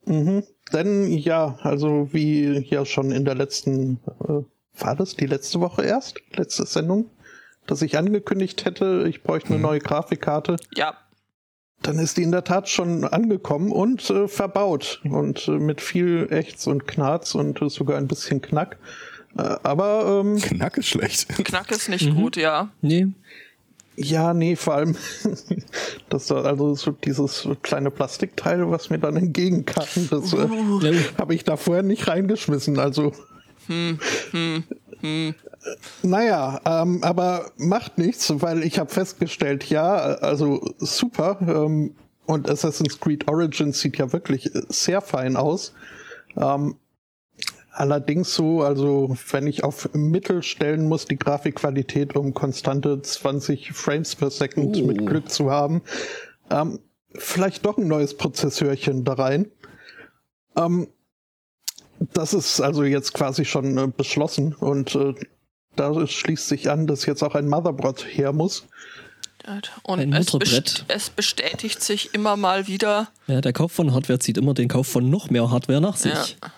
[0.05, 0.43] Mhm.
[0.73, 4.43] Denn ja, also wie ja schon in der letzten äh,
[4.79, 6.21] war das die letzte Woche erst?
[6.35, 7.11] Letzte Sendung?
[7.67, 9.63] Dass ich angekündigt hätte, ich bräuchte eine Mhm.
[9.63, 10.57] neue Grafikkarte.
[10.75, 10.95] Ja,
[11.83, 15.01] Dann ist die in der Tat schon angekommen und äh, verbaut.
[15.05, 18.79] Und äh, mit viel Ächz und Knarz und äh, sogar ein bisschen Knack.
[19.37, 21.29] Äh, aber ähm, Knack ist schlecht.
[21.45, 22.15] Knack ist nicht Mhm.
[22.15, 22.71] gut, ja.
[22.83, 23.09] Nee.
[24.03, 24.97] Ja, nee, vor allem
[26.09, 29.85] das war also so dieses kleine Plastikteil, was mir dann entgegenkam.
[30.11, 32.79] Das äh, Ja, habe ich da vorher nicht reingeschmissen.
[32.79, 33.13] Also
[36.03, 41.39] Naja, ähm, aber macht nichts, weil ich habe festgestellt, ja, also super.
[41.41, 41.95] Ähm,
[42.27, 45.73] und Assassin's Creed Origins sieht ja wirklich sehr fein aus.
[46.37, 46.77] Ähm,
[47.73, 54.15] allerdings so, also wenn ich auf Mittel stellen muss, die Grafikqualität, um konstante 20 Frames
[54.15, 54.87] per Second Oh.
[54.87, 55.83] mit Glück zu haben,
[56.51, 56.79] ähm,
[57.15, 59.51] vielleicht doch ein neues Prozessorchen da rein.
[60.57, 60.89] Ähm,
[62.13, 65.15] das ist also jetzt quasi schon äh, beschlossen und äh,
[65.77, 68.67] da schließt sich an, dass jetzt auch ein Motherboard her muss.
[69.83, 73.09] Und Ein es, best es bestätigt sich immer mal wieder.
[73.27, 76.13] ja, der Kauf von Hardware zieht immer den Kauf von noch mehr Hardware nach sich.
[76.13, 76.53] Ja.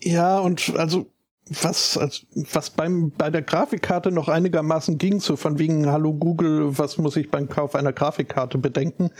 [0.00, 1.06] Ja, und also
[1.50, 6.78] was, also, was beim, bei der Grafikkarte noch einigermaßen ging, so von wegen, hallo Google,
[6.78, 9.10] was muss ich beim Kauf einer Grafikkarte bedenken,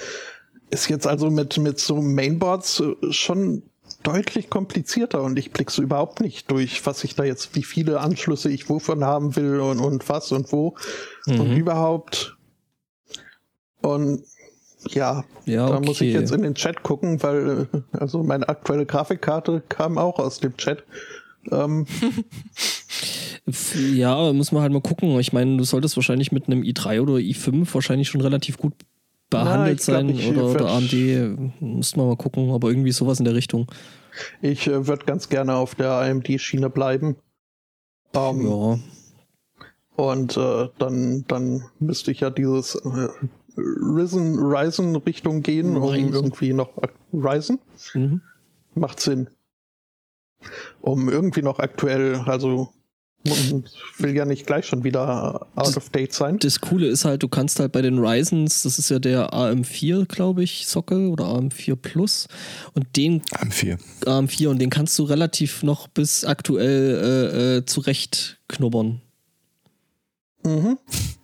[0.71, 3.63] ist jetzt also mit, mit so Mainboards äh, schon
[4.03, 8.01] deutlich komplizierter und ich blick so überhaupt nicht durch, was ich da jetzt, wie viele
[8.01, 10.77] Anschlüsse ich wovon haben will und, und was und wo
[11.27, 11.57] und Mhm.
[11.57, 12.37] überhaupt.
[13.81, 14.25] Und
[14.91, 16.21] ja, Ja, da muss ich okay.
[16.21, 20.57] jetzt in den Chat gucken, weil äh, also meine aktuelle Grafikkarte kam auch aus dem
[20.57, 20.85] Chat.
[21.51, 21.87] Ähm,
[23.95, 25.19] Ja, muss man halt mal gucken.
[25.21, 28.75] Ich meine, du solltest wahrscheinlich mit einem i3 oder i5 wahrscheinlich schon relativ gut
[29.31, 31.61] behandelt glaub, sein oder, oder AMD.
[31.61, 33.67] Muss man mal gucken, aber irgendwie sowas in der Richtung.
[34.43, 37.17] ich äh, würde ganz gerne auf der AMD-Schiene bleiben.
[38.15, 38.79] Ähm, Ja.
[39.97, 43.09] Und äh, dann, dann müsste ich ja dieses äh,
[43.59, 46.13] Risen, Ryzen Richtung gehen, um Ryzen.
[46.15, 46.71] irgendwie noch
[47.13, 47.59] Ryzen
[47.95, 48.21] Mhm.
[48.75, 49.29] macht Sinn.
[50.81, 52.73] Um irgendwie noch aktuell, also
[53.99, 56.39] will ja nicht gleich schon wieder out of date sein.
[56.39, 60.07] Das Coole ist halt, du kannst halt bei den Ryzens, das ist ja der AM4,
[60.07, 62.29] glaube ich, Sockel oder AM4 Plus
[62.75, 63.79] und den AM4.
[64.07, 69.03] AM4 und den kannst du relativ noch bis aktuell äh, äh, zurecht knubbern.
[70.45, 70.79] Mhm.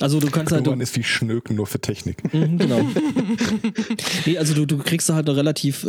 [0.00, 2.32] Also du kannst halt, Irgendwann ist wie Schnöken nur für Technik.
[2.32, 2.80] Mhm, genau.
[4.26, 5.88] nee, also du, du kriegst da halt noch relativ, äh,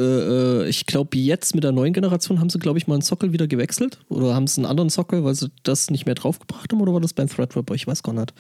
[0.64, 3.34] äh, ich glaube jetzt mit der neuen Generation haben sie, glaube ich, mal einen Sockel
[3.34, 4.00] wieder gewechselt.
[4.10, 7.02] Oder haben sie einen anderen Sockel, weil sie das nicht mehr draufgebracht haben, oder war
[7.02, 7.74] das beim Threadripper?
[7.76, 8.34] Ich weiß gar nicht.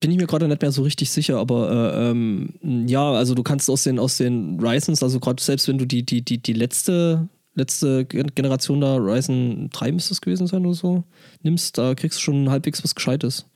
[0.00, 2.54] Bin ich mir gerade nicht mehr so richtig sicher, aber äh, ähm,
[2.88, 6.04] ja, also du kannst aus den, aus den Ryzens, also gerade selbst wenn du die,
[6.04, 10.74] die, die, die letzte, letzte Gen- Generation da, Ryzen 3 müsste es gewesen sein oder
[10.74, 11.04] so,
[11.42, 13.46] nimmst, da kriegst du schon halbwegs was Gescheites.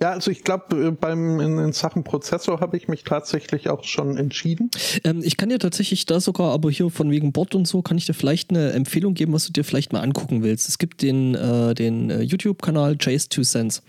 [0.00, 4.16] Ja, also ich glaube, beim in, in Sachen Prozessor habe ich mich tatsächlich auch schon
[4.16, 4.70] entschieden.
[5.02, 7.98] Ähm, ich kann dir tatsächlich da sogar, aber hier von wegen Bot und so, kann
[7.98, 10.68] ich dir vielleicht eine Empfehlung geben, was du dir vielleicht mal angucken willst.
[10.68, 13.82] Es gibt den, äh, den äh, YouTube-Kanal Chase Two Cents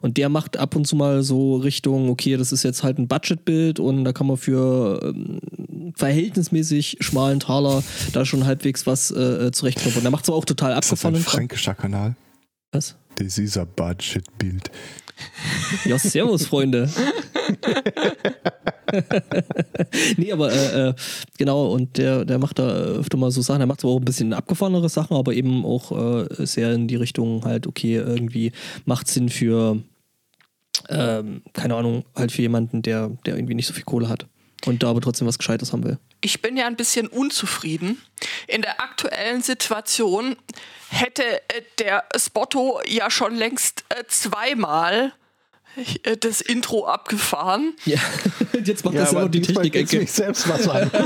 [0.00, 3.06] und der macht ab und zu mal so Richtung, okay, das ist jetzt halt ein
[3.06, 9.52] Budgetbild und da kann man für ähm, verhältnismäßig schmalen Taler da schon halbwegs was äh,
[9.52, 10.02] zurechtknopfen.
[10.02, 11.38] Der macht so auch total Ist das ein abgefahren.
[11.38, 12.16] fränkischer Kanal?
[12.72, 12.96] Was?
[13.18, 14.70] Dieser Budget-Bild.
[15.84, 16.88] Ja, servus, Freunde.
[20.16, 20.94] nee, aber äh, äh,
[21.38, 24.04] genau, und der, der macht da öfter mal so Sachen, der macht zwar auch ein
[24.04, 28.52] bisschen abgefahrenere Sachen, aber eben auch äh, sehr in die Richtung halt, okay, irgendwie
[28.84, 29.78] macht Sinn für,
[30.88, 34.26] ähm, keine Ahnung, halt für jemanden, der, der irgendwie nicht so viel Kohle hat
[34.66, 35.98] und da aber trotzdem was Gescheites haben will.
[36.20, 38.00] Ich bin ja ein bisschen unzufrieden.
[38.46, 40.36] In der aktuellen Situation
[40.88, 45.12] hätte äh, der Spotto ja schon längst äh, zweimal
[46.04, 47.74] äh, das Intro abgefahren.
[47.84, 47.98] Ja,
[48.64, 49.98] jetzt macht Ja, das auch die Technik-Ecke.
[49.98, 50.90] mich selbst was an.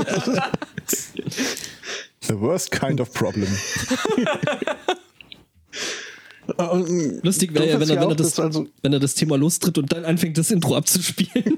[2.21, 3.47] The worst kind of problem.
[6.57, 9.37] Und Lustig wäre ja, wenn er, wenn, er das, dass also wenn er das Thema
[9.37, 11.57] lostritt und dann anfängt, das Intro abzuspielen.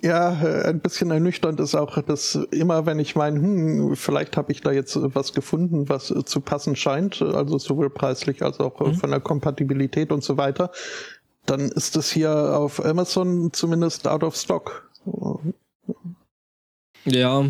[0.00, 4.52] Ja, äh, ein bisschen ernüchternd ist auch, dass immer, wenn ich meine, hm, vielleicht habe
[4.52, 8.94] ich da jetzt was gefunden, was zu passen scheint, also sowohl preislich als auch äh,
[8.94, 10.70] von der Kompatibilität und so weiter,
[11.46, 14.88] dann ist das hier auf Amazon zumindest out of stock.
[17.04, 17.46] ja,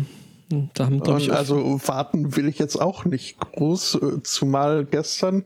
[0.73, 5.45] da haben, ich, Und also warten will ich jetzt auch nicht groß, äh, zumal gestern,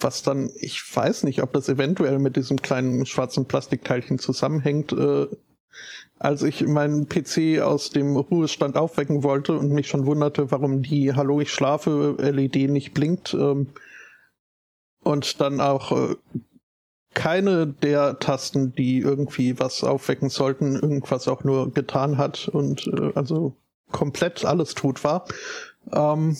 [0.00, 5.26] was dann, ich weiß nicht, ob das eventuell mit diesem kleinen schwarzen Plastikteilchen zusammenhängt, äh,
[6.18, 11.14] als ich meinen PC aus dem Ruhestand aufwecken wollte und mich schon wunderte, warum die
[11.14, 13.68] Hallo, ich schlafe LED nicht blinkt ähm,
[15.02, 16.16] und dann auch äh,
[17.14, 23.12] keine der Tasten, die irgendwie was aufwecken sollten, irgendwas auch nur getan hat und äh,
[23.14, 23.54] also
[23.90, 25.26] komplett alles tot war.
[25.92, 26.36] Ähm, hm.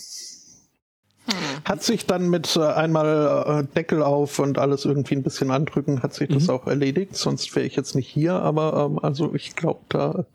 [1.65, 6.03] Hat sich dann mit äh, einmal äh, Deckel auf und alles irgendwie ein bisschen andrücken,
[6.03, 6.35] hat sich mhm.
[6.35, 7.17] das auch erledigt.
[7.17, 10.27] Sonst wäre ich jetzt nicht hier, aber ähm, also ich glaube, da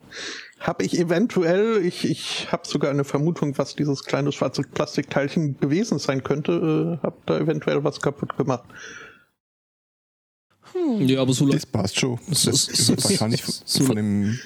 [0.59, 5.99] habe ich eventuell, ich, ich habe sogar eine Vermutung, was dieses kleine schwarze Plastikteilchen gewesen
[5.99, 8.63] sein könnte, äh, habe da eventuell was kaputt gemacht.
[10.73, 11.01] Hm.
[11.01, 12.19] Ja, aber so Das passt schon.
[12.27, 14.39] Das so, so, wahrscheinlich so, von dem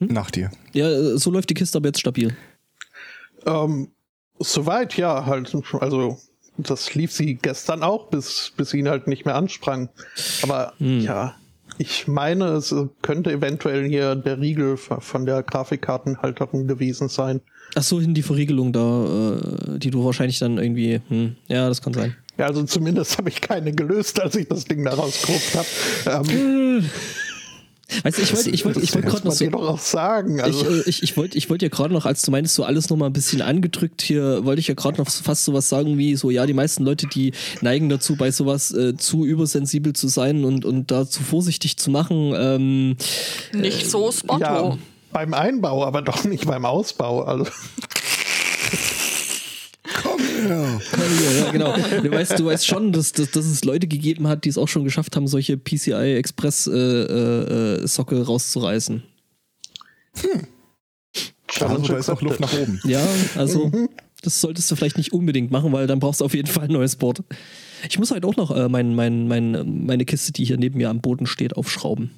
[0.00, 0.08] hm?
[0.08, 0.50] nach dir.
[0.72, 2.36] Ja, so läuft die Kiste aber jetzt stabil.
[3.46, 3.92] Ähm,
[4.38, 6.18] Soweit, ja, halt, also
[6.56, 9.88] das lief sie gestern auch, bis, bis ihn halt nicht mehr ansprang.
[10.42, 11.00] Aber hm.
[11.00, 11.34] ja,
[11.78, 17.40] ich meine, es könnte eventuell hier der Riegel von der Grafikkartenhalterung gewesen sein.
[17.74, 21.80] Ach so, hin die Verriegelung da, äh, die du wahrscheinlich dann irgendwie, hm, ja, das
[21.80, 22.14] kann sein.
[22.38, 25.56] Ja, also zumindest habe ich keine gelöst, als ich das Ding da rausgeguckt
[26.06, 26.28] habe.
[26.28, 26.90] Ähm,
[28.02, 30.60] Weißt du, ich wollte ich wollte ich wollte gerade noch so auch sagen, also.
[30.60, 32.90] ich, äh, ich, ich wollte ich wollte ja gerade noch als du meinst so alles
[32.90, 36.16] noch mal ein bisschen angedrückt hier wollte ich ja gerade noch fast sowas sagen wie
[36.16, 40.44] so ja die meisten Leute die neigen dazu bei sowas äh, zu übersensibel zu sein
[40.44, 42.96] und und da zu vorsichtig zu machen ähm,
[43.52, 44.78] nicht so äh, Spotto ja,
[45.12, 47.46] beim Einbau aber doch nicht beim Ausbau also
[50.48, 50.80] ja.
[51.40, 51.74] ja, genau.
[52.02, 54.68] Du weißt, du weißt schon, dass, dass, dass es Leute gegeben hat, die es auch
[54.68, 59.02] schon geschafft haben, solche PCI Express äh, äh, Sockel rauszureißen.
[60.20, 60.46] Hm.
[61.60, 62.80] Also da ist auch Luft nach oben.
[62.84, 63.88] Ja, also mhm.
[64.22, 66.72] das solltest du vielleicht nicht unbedingt machen, weil dann brauchst du auf jeden Fall ein
[66.72, 67.22] neues Board.
[67.88, 70.88] Ich muss halt auch noch äh, mein, mein, mein, meine Kiste, die hier neben mir
[70.88, 72.10] am Boden steht, aufschrauben.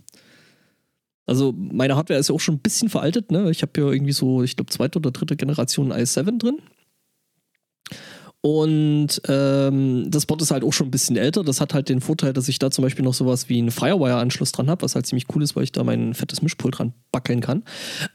[1.27, 3.31] Also meine Hardware ist ja auch schon ein bisschen veraltet.
[3.33, 3.51] Ne?
[3.51, 6.59] Ich habe ja irgendwie so, ich glaube, zweite oder dritte Generation i7 drin.
[8.45, 11.43] Und ähm, das Board ist halt auch schon ein bisschen älter.
[11.45, 14.53] Das hat halt den Vorteil, dass ich da zum Beispiel noch sowas wie einen Firewire-Anschluss
[14.53, 17.41] dran habe, was halt ziemlich cool ist, weil ich da mein fettes Mischpult dran backeln
[17.41, 17.63] kann.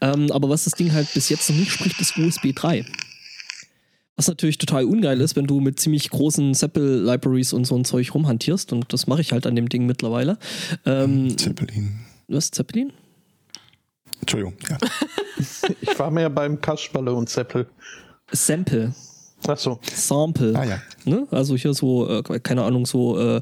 [0.01, 2.85] Ähm, aber was das Ding halt bis jetzt noch nicht spricht, ist USB 3.
[4.17, 8.13] Was natürlich total ungeil ist, wenn du mit ziemlich großen Zeppel-Libraries und so ein Zeug
[8.13, 8.71] rumhantierst.
[8.71, 10.37] Und das mache ich halt an dem Ding mittlerweile.
[10.85, 12.01] Ähm, Zeppelin.
[12.27, 12.51] Was?
[12.51, 12.93] Zeppelin?
[14.19, 14.77] Entschuldigung, ja.
[15.81, 17.65] ich war mehr beim Kasperle und Zeppel.
[18.31, 18.93] Sample.
[19.47, 19.79] Ach so.
[19.93, 20.53] Sample.
[20.55, 20.81] Ah, ja.
[21.05, 21.27] Ne?
[21.31, 23.41] Also hier so, äh, keine Ahnung, so äh,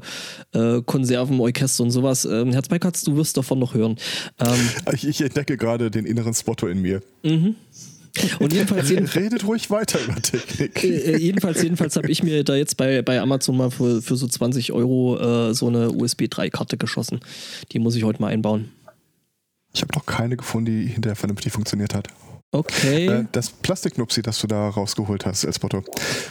[0.52, 2.24] äh, Konservenorchester und sowas.
[2.24, 3.96] Ähm, Herz Beikatz, du wirst davon noch hören.
[4.38, 7.02] Ähm, ich, ich, entdecke gerade den inneren Spotter in mir.
[7.22, 7.56] Mhm.
[8.38, 10.82] Und jedenfalls, redet ruhig weiter über Technik.
[10.82, 14.16] Äh, äh jedenfalls, jedenfalls habe ich mir da jetzt bei, bei Amazon mal für, für
[14.16, 17.20] so 20 Euro so eine USB 3-Karte geschossen.
[17.72, 18.70] Die muss ich heute mal einbauen.
[19.74, 22.08] Ich habe noch keine gefunden, die hinterher vernünftig funktioniert hat.
[22.50, 23.06] Okay.
[23.06, 25.82] Äh, das Plastiknupsi, das du da rausgeholt hast als Foto.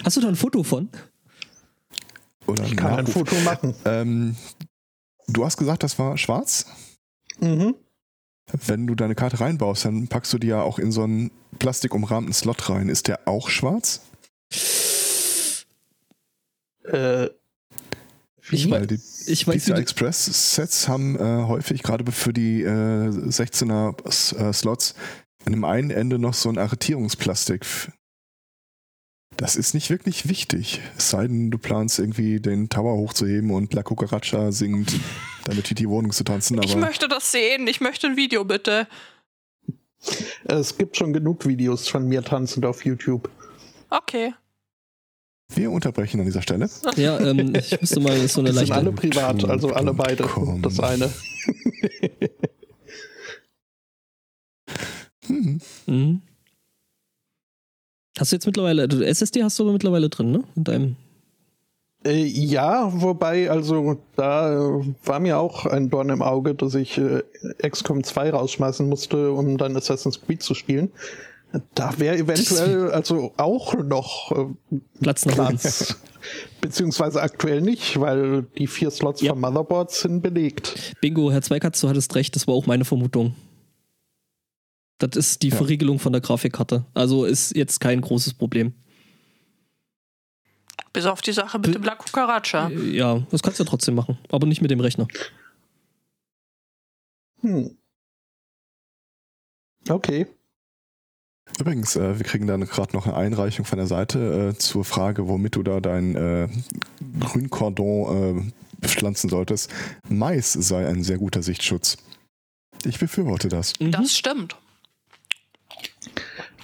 [0.04, 0.90] Hast du da ein Foto von?
[2.48, 3.08] Oder ich kann Nachruf.
[3.08, 3.76] ein Foto machen.
[3.86, 4.36] Ähm,
[5.28, 6.66] du hast gesagt, das war schwarz?
[7.40, 7.76] Mhm.
[8.66, 12.34] Wenn du deine Karte reinbaust, dann packst du die ja auch in so einen plastikumrahmten
[12.34, 12.88] Slot rein.
[12.88, 14.02] Ist der auch schwarz?
[16.86, 17.26] Äh,
[18.50, 23.10] ich, Weil die ich weiß, PCI Express Sets haben äh, häufig gerade für die äh,
[23.10, 24.96] 16er äh, Slots
[25.48, 27.66] an dem einen Ende noch so ein Arretierungsplastik.
[29.38, 30.82] Das ist nicht wirklich wichtig.
[30.98, 35.00] Es sei denn, du planst irgendwie den Tower hochzuheben und La Cucaracha singt,
[35.46, 36.62] damit die Wohnung zu tanzen.
[36.62, 37.66] ich möchte das sehen.
[37.68, 38.88] Ich möchte ein Video, bitte.
[40.44, 43.30] Es gibt schon genug Videos von mir tanzend auf YouTube.
[43.90, 44.34] Okay.
[45.54, 46.70] Wir unterbrechen an dieser Stelle.
[46.98, 48.68] Ja, ähm, ich müsste mal so eine leichte...
[48.68, 50.28] sind alle privat, also alle beide.
[50.62, 51.10] Das eine.
[55.28, 55.60] Mhm.
[55.86, 56.22] Mhm.
[58.18, 60.44] Hast du jetzt mittlerweile, also SSD hast du aber mittlerweile drin, ne?
[60.56, 60.96] In deinem.
[62.06, 66.98] Äh, ja, wobei, also da äh, war mir auch ein Dorn im Auge, dass ich
[66.98, 67.22] äh,
[67.68, 70.92] XCOM 2 rausschmeißen musste, um dann Assassin's Creed zu spielen.
[71.76, 75.96] Da wäre eventuell also auch noch äh, Platz nach Platz.
[76.62, 79.32] Beziehungsweise aktuell nicht, weil die vier Slots ja.
[79.32, 80.94] vom Motherboard sind belegt.
[81.00, 83.34] Bingo, Herr Zweikatz, du hattest recht, das war auch meine Vermutung.
[85.00, 85.56] Das ist die ja.
[85.56, 86.86] Verriegelung von der Grafikkarte.
[86.94, 88.74] Also ist jetzt kein großes Problem.
[90.94, 92.70] Bis auf die Sache mit B dem La Cucaracha.
[92.70, 95.08] Ja, das kannst du ja trotzdem machen, aber nicht mit dem Rechner.
[97.42, 97.78] Hm.
[99.88, 100.28] Okay.
[101.60, 105.28] Übrigens, äh, wir kriegen dann gerade noch eine Einreichung von der Seite äh, zur Frage,
[105.28, 106.50] womit du da dein äh,
[107.20, 109.72] Grünkordon äh, bepflanzen solltest.
[110.10, 111.98] Mais sei ein sehr guter Sichtschutz.
[112.84, 113.80] Ich befürworte das.
[113.80, 113.92] Mhm.
[113.92, 114.58] Das stimmt.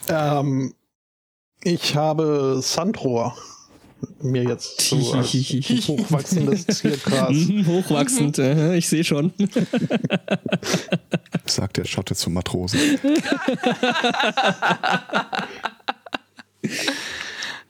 [0.10, 0.74] Ähm,
[1.64, 3.36] ich habe Sandrohr
[4.22, 7.32] mir jetzt so als hochwachsendes Ziergras.
[7.36, 9.34] Mhm, Hochwachsend, äh, ich sehe schon.
[11.46, 12.80] Sagt der Schotte zum Matrosen.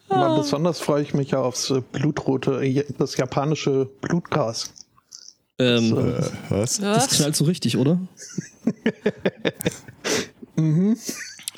[0.10, 4.72] Aber besonders freue ich mich ja aufs äh, blutrote, äh, das japanische Blutgras.
[5.60, 6.00] Ähm, So.
[6.00, 6.80] Äh, was?
[6.80, 8.00] das knallt so richtig, oder?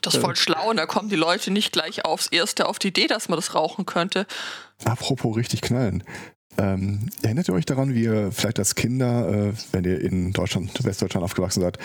[0.05, 2.89] Das ist voll schlau und da kommen die Leute nicht gleich aufs Erste auf die
[2.89, 4.25] Idee, dass man das rauchen könnte.
[4.83, 6.03] Apropos richtig knallen.
[6.57, 10.71] Ähm, erinnert ihr euch daran, wie ihr vielleicht als Kinder, äh, wenn ihr in Deutschland,
[10.85, 11.77] Westdeutschland aufgewachsen seid,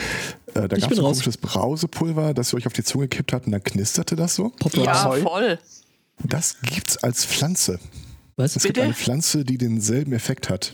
[0.54, 1.16] äh, da gab es ein raus.
[1.16, 4.50] komisches Brausepulver, das ihr euch auf die Zunge gekippt habt und dann knisterte das so?
[4.60, 4.86] Pop Rocks.
[4.86, 5.58] Ja, voll.
[6.22, 7.80] Das gibt's als Pflanze.
[8.36, 8.54] Was?
[8.54, 8.84] Es gibt Bitte?
[8.84, 10.72] eine Pflanze, die denselben Effekt hat.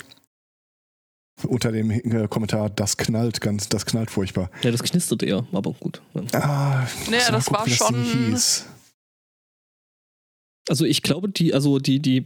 [1.45, 4.51] Unter dem äh, Kommentar, das knallt ganz, das knallt furchtbar.
[4.63, 6.01] Ja, das knistert eher, aber gut.
[6.33, 8.65] Ah, Naja, das gucken, war wie schon- hieß.
[10.69, 12.25] Also ich glaube, die, also die, die,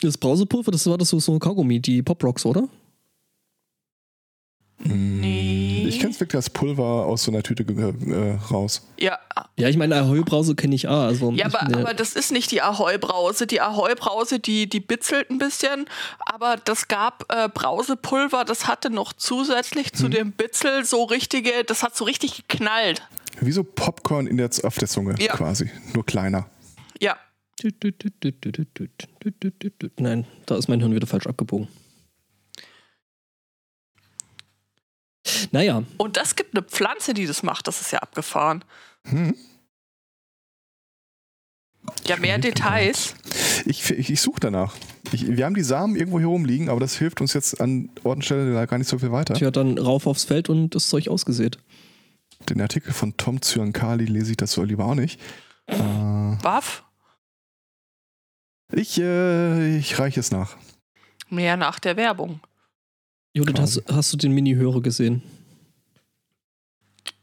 [0.00, 2.68] das Brausepulver, das war das so, so ein Kaugummi, die Pop Rocks, oder?
[5.98, 8.86] Ich kenne es wirklich als Pulver aus so einer Tüte äh, raus.
[9.00, 9.18] Ja,
[9.56, 11.02] Ja, ich meine, Ahoi-Brause kenne ich auch.
[11.02, 13.48] Also ja aber, aber das ist nicht die Ahoi-Brause.
[13.48, 15.86] Die Ahoi-Brause, die, die bitzelt ein bisschen,
[16.20, 21.82] aber das gab äh, Brausepulver, das hatte noch zusätzlich zu dem Bitzel so richtige, das
[21.82, 23.02] hat so richtig geknallt.
[23.40, 25.32] Wie so Popcorn in der, auf der Zunge Ja.
[25.34, 26.46] quasi, nur kleiner.
[27.00, 27.16] Ja,
[29.96, 31.66] Nein, da ist mein Hirn wieder falsch abgebogen.
[35.52, 38.64] Naja, und das gibt eine Pflanze, die das macht, das ist ja abgefahren.
[39.04, 39.34] Hm.
[42.06, 43.14] Ja, mehr Details.
[43.64, 44.74] Ich, ich, ich suche danach.
[45.12, 48.16] Ich, wir haben die Samen irgendwo hier rumliegen, aber das hilft uns jetzt an Ort
[48.16, 49.34] und Stelle da gar nicht so viel weiter.
[49.34, 51.58] tja, dann rauf aufs Feld und das Zeug ausgesät.
[52.48, 55.20] Den Artikel von Tom Zyankali lese ich das so lieber auch nicht.
[55.66, 56.84] Äh, Waff?
[58.72, 60.56] ich, äh, ich reiche es nach.
[61.30, 62.40] Mehr nach der Werbung.
[63.38, 65.22] Judith, hast, hast du den Mini-Hörer gesehen?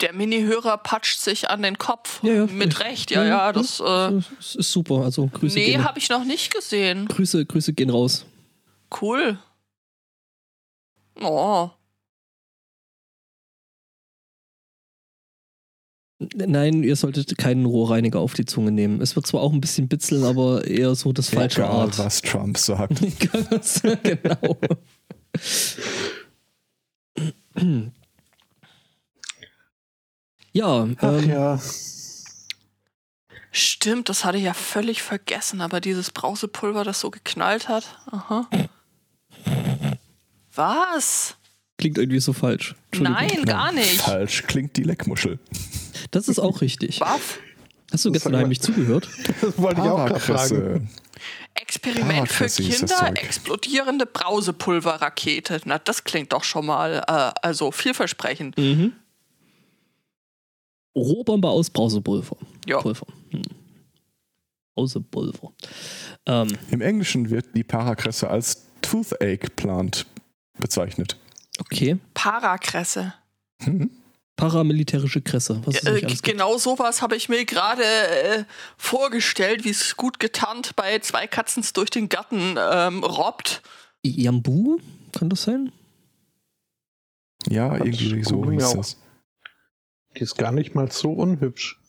[0.02, 2.24] Der Mini-Hörer patscht sich an den Kopf.
[2.24, 2.46] Ja, ja.
[2.46, 3.52] Mit Recht, ja, ja.
[3.52, 5.04] Das, äh, Das ist super.
[5.04, 7.08] Also Grüße, nee, habe ich noch nicht gesehen.
[7.08, 8.26] Grüße, Grüße gehen raus.
[9.02, 9.38] Cool.
[11.22, 11.70] Oh.
[16.34, 19.02] Nein, ihr solltet keinen Rohrreiniger auf die Zunge nehmen.
[19.02, 22.00] Es wird zwar auch ein bisschen bitzeln, aber eher so das falsche Egal, Art.
[22.00, 23.02] was Trump sagt.
[23.32, 24.58] Ganz genau.
[30.52, 31.60] ja, Ach ähm, ja.
[33.52, 37.98] Stimmt, das hatte ich ja völlig vergessen, aber dieses Brausepulver, das so geknallt hat.
[38.12, 38.50] Aha.
[40.54, 41.38] Was?
[41.78, 42.76] klingt irgendwie so falsch.
[42.98, 44.02] Nein, gar nicht.
[44.02, 45.40] Falsch klingt die Leckmuschel.
[46.12, 47.00] Das ist auch richtig.
[47.00, 47.40] Waff?
[47.92, 49.08] Hast du Das gestern heimlich zugehört?
[49.42, 50.90] Das wollte ich auch gerade fragen.
[51.56, 55.62] Experiment für hieß das Kinder, explodierende Brausepulverrakete.
[55.66, 58.58] Na, das klingt doch schon mal, äh, also vielversprechend.
[58.58, 58.94] Mhm.
[60.96, 62.38] Rohbombe aus Brausepulver.
[62.68, 62.80] Ja.
[62.80, 63.08] Pulver.
[63.32, 63.42] Hm.
[64.76, 65.54] Brausepulver.
[66.26, 70.06] Ähm, Im Englischen wird die Parakresse als Toothache Plant
[70.60, 71.18] bezeichnet.
[71.60, 71.98] okay.
[72.14, 73.14] Parakresse.
[73.64, 73.90] Hm?
[74.36, 75.62] Paramilitärische Kresse.
[75.86, 78.44] Äh, genau sowas habe ich mir gerade äh,
[78.78, 83.62] vorgestellt, wie es gut getarnt bei zwei Katzens durch den Garten ähm, robbt.
[84.04, 84.80] Jambu?
[85.14, 85.72] Kann das sein?
[87.48, 88.98] Ja, Quatsch, irgendwie so hieß das.
[90.18, 91.80] Die ist gar nicht mal so unhübsch.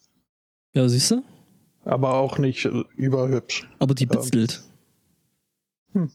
[0.75, 1.25] Ja, siehst du?
[1.85, 3.69] Aber auch nicht äh, überhübsch.
[3.79, 4.09] Aber die Ähm.
[4.11, 4.63] bitzelt.
[5.93, 6.13] Hm.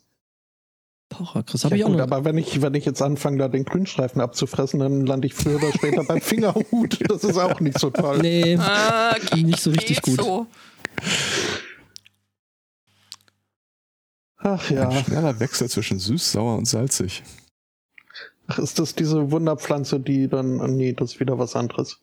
[1.11, 1.63] Parakrass.
[1.63, 4.21] Ja, Habe ich auch gut, aber wenn ich, wenn ich jetzt anfange, da den Grünstreifen
[4.21, 6.99] abzufressen, dann lande ich früher oder später beim Fingerhut.
[7.11, 8.19] Das ist auch nicht so toll.
[8.19, 8.57] Nee,
[9.31, 10.25] geht, nicht so richtig geht gut.
[10.25, 10.47] So.
[14.37, 15.03] Ach Ein ja.
[15.03, 17.21] schneller Wechsel zwischen süß, sauer und salzig.
[18.47, 20.57] Ach, ist das diese Wunderpflanze, die dann.
[20.77, 21.99] Nee, das ist wieder was anderes.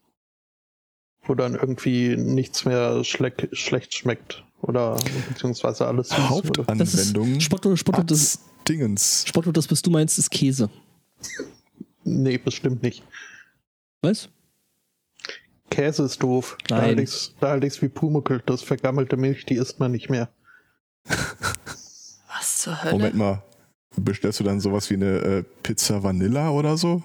[1.22, 4.44] Wo dann irgendwie nichts mehr schleck, schlecht schmeckt.
[4.62, 4.98] Oder
[5.28, 6.16] beziehungsweise alles süß.
[6.16, 7.40] Das Hauptanwendung.
[7.40, 9.24] Spotto, Spotto, das, Dingens.
[9.26, 10.68] Spotto, das, was du meinst, ist Käse.
[12.04, 13.02] Nee, bestimmt nicht.
[14.02, 14.28] Was?
[15.70, 16.56] Käse ist doof.
[16.66, 16.84] Da Nein.
[16.86, 18.42] halte ich's, da halte ich's wie Pumuckl.
[18.46, 20.28] Das vergammelte Milch, die isst man nicht mehr.
[21.04, 22.92] Was zur Hölle?
[22.92, 23.42] Moment mal.
[23.96, 27.02] Bestellst du dann sowas wie eine äh, Pizza Vanilla oder so?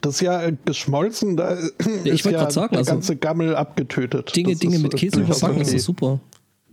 [0.00, 3.56] Das ist ja äh, geschmolzen, da ich ist wollte ja sagen, der also ganze Gammel
[3.56, 4.34] abgetötet.
[4.36, 5.76] Dinge, Das Dinge ist, mit äh, Käse überbacken, das okay.
[5.76, 6.20] ist super.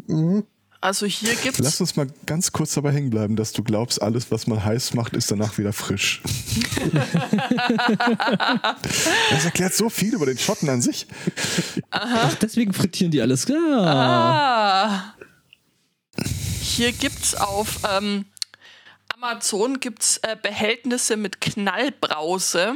[0.08, 0.44] Mhm.
[0.84, 1.60] Also hier gibt's.
[1.60, 4.96] Lass uns mal ganz kurz dabei hängen bleiben, dass du glaubst, alles, was man heiß
[4.96, 6.22] macht, ist danach wieder frisch.
[9.30, 11.08] das erklärt so viel über den Schotten an sich.
[11.90, 13.48] Ach, deswegen frittieren die alles.
[13.48, 13.56] Ja.
[13.80, 15.16] Ah.
[16.62, 18.26] Hier gibt's auf ähm,
[19.16, 22.76] Amazon gibt's äh, Behältnisse mit Knallbrause,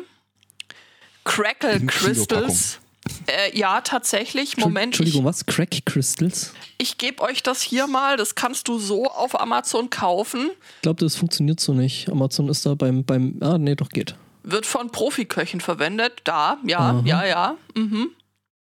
[1.25, 2.79] Crackle Crystals.
[3.27, 4.57] Äh, ja, tatsächlich.
[4.57, 4.85] Moment.
[4.85, 5.45] Entschuldigung, was?
[5.45, 6.53] Crack Crystals?
[6.77, 8.17] Ich, ich gebe euch das hier mal.
[8.17, 10.49] Das kannst du so auf Amazon kaufen.
[10.75, 12.09] Ich glaube, das funktioniert so nicht.
[12.09, 13.37] Amazon ist da beim, beim.
[13.41, 14.15] Ah, nee, doch geht.
[14.43, 16.21] Wird von Profiköchen verwendet.
[16.23, 17.03] Da, ja, Aha.
[17.05, 17.57] ja, ja.
[17.75, 18.11] Mhm.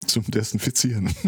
[0.06, 1.14] Zum Desinfizieren.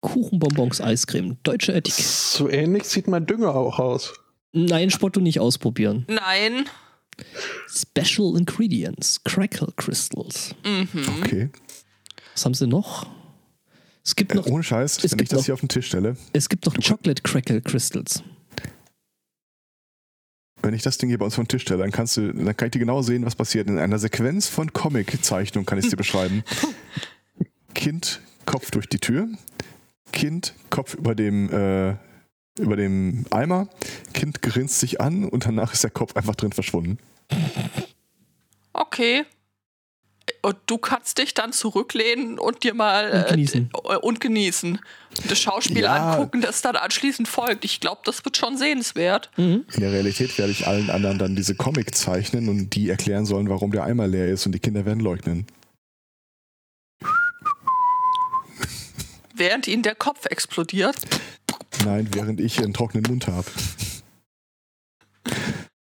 [0.00, 2.04] Kuchenbonbons, Eiscreme, deutsche Etikett.
[2.04, 4.14] So ähnlich sieht mein Dünger auch aus.
[4.52, 6.06] Nein, Spotto nicht ausprobieren.
[6.08, 6.66] Nein.
[7.68, 10.54] Special Ingredients, Crackle Crystals.
[11.22, 11.50] Okay.
[12.34, 13.06] Was haben sie noch?
[14.04, 15.86] Es gibt Äh, noch, ohne Scheiß, es wenn ich das noch- hier auf den Tisch
[15.88, 18.22] stelle, es gibt noch Chocolate Crackle Crystals.
[20.62, 22.56] wenn ich das Ding hier bei uns auf den Tisch stelle, dann kannst du, dann
[22.56, 23.68] kann ich dir genau sehen, was passiert.
[23.68, 26.42] In einer Sequenz von Comic-Zeichnung kann ich es dir beschreiben.
[27.74, 29.28] Kind, Kopf durch die Tür.
[30.12, 31.94] Kind, Kopf über dem, äh,
[32.58, 33.68] über dem Eimer.
[34.14, 36.98] Kind grinst sich an und danach ist der Kopf einfach drin verschwunden.
[38.72, 39.24] Okay.
[40.42, 43.70] Und du kannst dich dann zurücklehnen und dir mal Und genießen.
[43.88, 44.80] Äh, und genießen.
[45.28, 46.12] Das Schauspiel Ja.
[46.14, 47.64] angucken, das dann anschließend folgt.
[47.64, 49.30] Ich glaube, das wird schon sehenswert.
[49.36, 49.64] Mhm.
[49.72, 53.48] In der Realität werde ich allen anderen dann diese Comic zeichnen und die erklären sollen,
[53.48, 55.46] warum der Eimer leer ist und die Kinder werden leugnen.
[59.34, 60.96] Während ihnen der Kopf explodiert.
[61.84, 63.46] Nein, während ich einen trockenen Mund habe.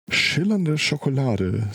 [0.09, 1.69] Schillernde Schokolade,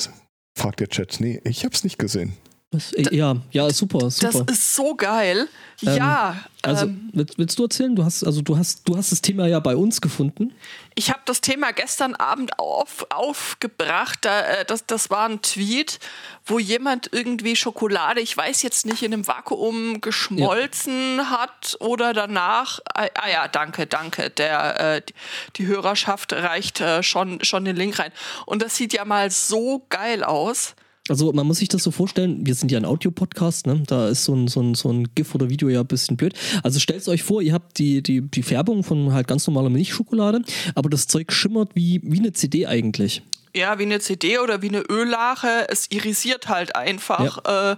[0.56, 1.20] fragt der Chat.
[1.20, 2.34] Nee, ich hab's nicht gesehen.
[2.72, 2.92] Was?
[2.92, 4.44] Äh, Ja, ja, super, super.
[4.44, 5.48] Das ist so geil.
[5.82, 6.44] Ähm, ja.
[6.62, 7.96] also, ähm, willst, du erzählen?
[7.96, 10.52] Du hast, also du hast, du hast das Thema ja bei uns gefunden.
[10.94, 14.20] Ich habe das Thema gestern Abend auf, aufgebracht.
[14.22, 15.98] Da, äh, das, das war ein Tweet,
[16.46, 22.78] wo jemand irgendwie Schokolade, ich weiß jetzt nicht, in einem Vakuum geschmolzen hat oder danach.
[22.94, 24.30] Ah, ah ja, danke, danke.
[24.30, 25.14] Der, äh, die,
[25.56, 28.12] die Hörerschaft reicht äh, schon, schon den Link rein.
[28.46, 30.76] Und das sieht ja mal so geil aus.
[31.08, 33.82] Also man muss sich das so vorstellen, wir sind ja ein Audio-Podcast, ne?
[33.86, 36.34] da ist so ein, so, ein, so ein GIF oder Video ja ein bisschen blöd.
[36.62, 40.42] Also stellt euch vor, ihr habt die, die, die Färbung von halt ganz normaler Milchschokolade,
[40.74, 43.22] aber das Zeug schimmert wie, wie eine CD eigentlich.
[43.54, 45.66] Ja, wie eine CD oder wie eine Öllache.
[45.68, 47.38] Es irisiert halt einfach.
[47.44, 47.76] Äh,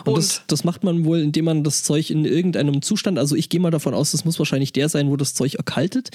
[0.00, 3.34] Und, und das, das macht man wohl, indem man das Zeug in irgendeinem Zustand, also
[3.34, 6.10] ich gehe mal davon aus, das muss wahrscheinlich der sein, wo das Zeug erkaltet,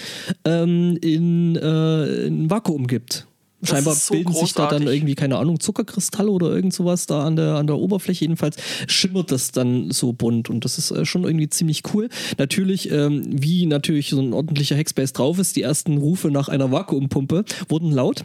[0.46, 3.26] ähm, in, äh, in Vakuum gibt.
[3.62, 4.96] Scheinbar so bilden sich da dann großartig.
[4.96, 8.22] irgendwie, keine Ahnung, Zuckerkristalle oder irgend sowas da an der, an der Oberfläche.
[8.22, 8.56] Jedenfalls
[8.88, 12.10] schimmert das dann so bunt und das ist äh, schon irgendwie ziemlich cool.
[12.38, 16.72] Natürlich, ähm, wie natürlich so ein ordentlicher Hackspace drauf ist, die ersten Rufe nach einer
[16.72, 18.24] Vakuumpumpe wurden laut.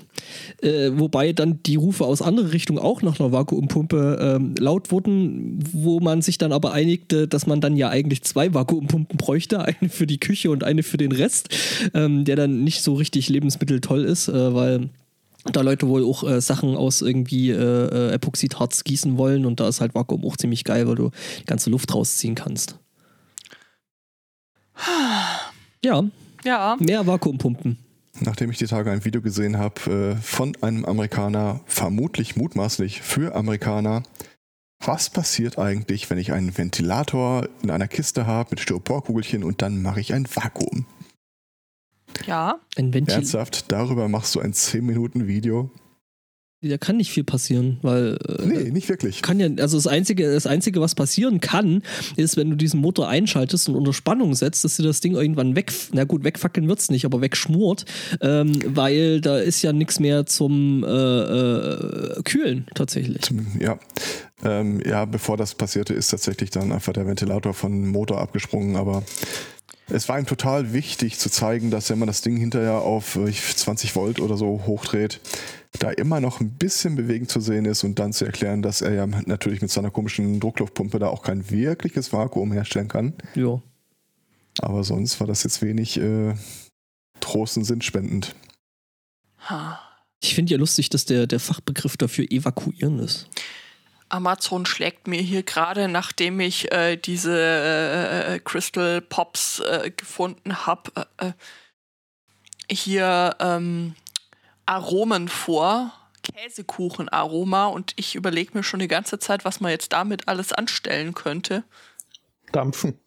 [0.62, 5.58] Äh, wobei dann die Rufe aus anderer Richtung auch nach einer Vakuumpumpe ähm, laut wurden,
[5.72, 9.88] wo man sich dann aber einigte, dass man dann ja eigentlich zwei Vakuumpumpen bräuchte, eine
[9.88, 11.48] für die Küche und eine für den Rest,
[11.92, 14.90] ähm, der dann nicht so richtig lebensmitteltoll ist, äh, weil
[15.52, 19.68] da Leute wohl auch äh, Sachen aus irgendwie äh, äh, Epoxidharz gießen wollen und da
[19.68, 22.78] ist halt Vakuum auch ziemlich geil, weil du die ganze Luft rausziehen kannst.
[25.84, 26.02] Ja,
[26.44, 26.78] ja.
[26.80, 27.76] mehr Vakuumpumpen.
[28.20, 33.34] Nachdem ich die Tage ein Video gesehen habe äh, von einem Amerikaner, vermutlich mutmaßlich für
[33.34, 34.02] Amerikaner,
[34.80, 39.82] was passiert eigentlich, wenn ich einen Ventilator in einer Kiste habe mit Styroporkugelchen und dann
[39.82, 40.86] mache ich ein Vakuum?
[42.26, 42.60] Ja.
[42.76, 43.14] Ein Ventil.
[43.14, 45.70] Ernsthaft, darüber machst du ein 10-Minuten-Video?
[46.66, 49.20] Da kann nicht viel passieren, weil äh, Nee, nicht wirklich.
[49.20, 51.82] kann ja, also das Einzige, das Einzige, was passieren kann,
[52.16, 55.56] ist, wenn du diesen Motor einschaltest und unter Spannung setzt, dass dir das Ding irgendwann
[55.56, 57.84] weg, na gut, wegfackeln wird's nicht, aber wegschmort,
[58.22, 63.20] ähm, weil da ist ja nichts mehr zum äh, äh, Kühlen tatsächlich.
[63.20, 63.78] Zum- Ja.
[64.42, 68.76] Ähm, ja, bevor das passierte, ist tatsächlich dann einfach der Ventilator von dem Motor abgesprungen,
[68.76, 69.02] aber
[69.88, 73.32] es war ihm total wichtig zu zeigen, dass wenn man das Ding hinterher auf äh,
[73.32, 75.20] 20 Volt oder so hochdreht,
[75.78, 78.92] da immer noch ein bisschen Bewegung zu sehen ist und dann zu erklären, dass er
[78.94, 83.14] ja natürlich mit seiner komischen Druckluftpumpe da auch kein wirkliches Vakuum herstellen kann.
[83.34, 83.60] Ja.
[84.60, 86.34] Aber sonst war das jetzt wenig äh,
[87.20, 88.34] Trost und sinnspendend.
[89.48, 89.80] Ha.
[90.22, 93.28] Ich finde ja lustig, dass der, der Fachbegriff dafür evakuieren ist.
[94.14, 100.92] Amazon schlägt mir hier gerade, nachdem ich äh, diese äh, Crystal Pops äh, gefunden habe,
[101.18, 101.32] äh, äh,
[102.70, 103.96] hier ähm,
[104.66, 105.92] Aromen vor.
[106.22, 111.12] Käsekuchenaroma und ich überlege mir schon die ganze Zeit, was man jetzt damit alles anstellen
[111.12, 111.64] könnte.
[112.50, 112.98] Dampfen.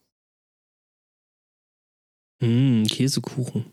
[2.39, 3.71] Mm, Käsekuchen.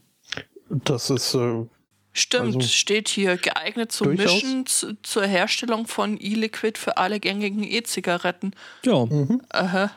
[0.70, 1.66] Das ist äh,
[2.16, 4.34] Stimmt, Also, steht hier, geeignet zum durchaus.
[4.34, 8.54] Mischen zu, zur Herstellung von E-Liquid für alle gängigen E-Zigaretten.
[8.84, 9.42] Ja, mhm.
[9.50, 9.90] Aha.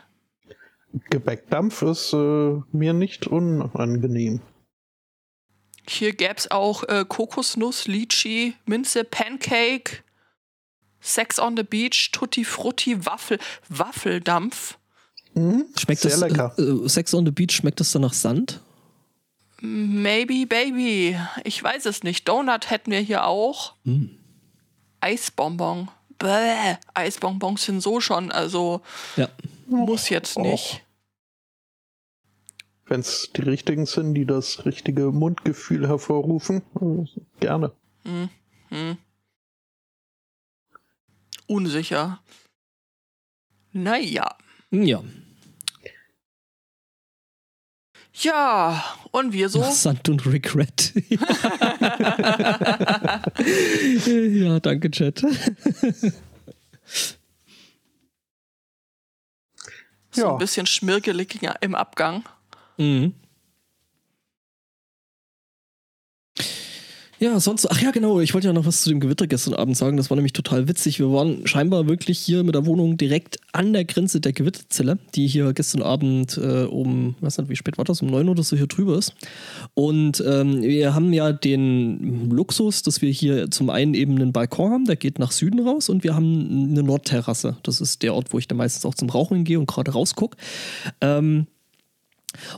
[1.11, 4.41] Gebäckdampf ist äh, mir nicht unangenehm.
[5.87, 10.03] Hier gäbe es auch äh, Kokosnuss, Lychee, Minze, Pancake,
[10.99, 13.37] Sex on the Beach, Tutti Frutti, Waffel,
[13.69, 14.79] Waffeldampf.
[15.35, 15.65] Mhm.
[15.77, 16.55] schmeckt Sehr das lecker.
[16.57, 18.59] Äh, äh, Sex on the Beach, schmeckt das dann nach Sand?
[19.61, 21.17] Maybe Baby.
[21.43, 22.27] Ich weiß es nicht.
[22.27, 23.73] Donut hätten wir hier auch.
[23.85, 24.17] Hm.
[25.01, 25.89] Eisbonbon.
[26.19, 26.75] Bäh.
[26.93, 28.81] Eisbonbons sind so schon, also
[29.15, 29.29] Ja.
[29.67, 30.83] muss jetzt nicht.
[32.85, 37.05] Wenn es die richtigen sind, die das richtige Mundgefühl hervorrufen, äh,
[37.39, 37.71] gerne.
[38.03, 38.29] Hm.
[38.69, 38.97] Hm.
[41.47, 42.19] Unsicher.
[43.73, 44.35] Naja.
[44.71, 45.03] Ja.
[48.21, 49.61] Ja, und wir so?
[49.63, 50.91] Sand und Regret.
[54.07, 55.23] ja, danke, Chat.
[60.11, 60.31] So Ja.
[60.31, 62.23] ein bisschen schmirgelig im Abgang.
[62.77, 63.13] Mhm.
[67.19, 69.75] Ja, sonst, ach ja, genau, ich wollte ja noch was zu dem Gewitter gestern Abend
[69.75, 69.97] sagen.
[69.97, 70.99] Das war nämlich total witzig.
[70.99, 75.25] Wir waren scheinbar wirklich hier mit der Wohnung direkt an der Grenze der Gewitterzelle, die
[75.25, 78.55] hier gestern Abend äh, um, weiß nicht, wie spät war das, um neun oder so
[78.55, 79.15] hier drüber ist.
[79.73, 84.71] Und ähm, wir haben ja den Luxus, dass wir hier zum einen eben einen Balkon
[84.71, 87.57] haben, der geht nach Süden raus und wir haben eine Nordterrasse.
[87.63, 90.37] Das ist der Ort, wo ich dann meistens auch zum Rauchen gehe und gerade rausgucke.
[91.01, 91.47] Ähm,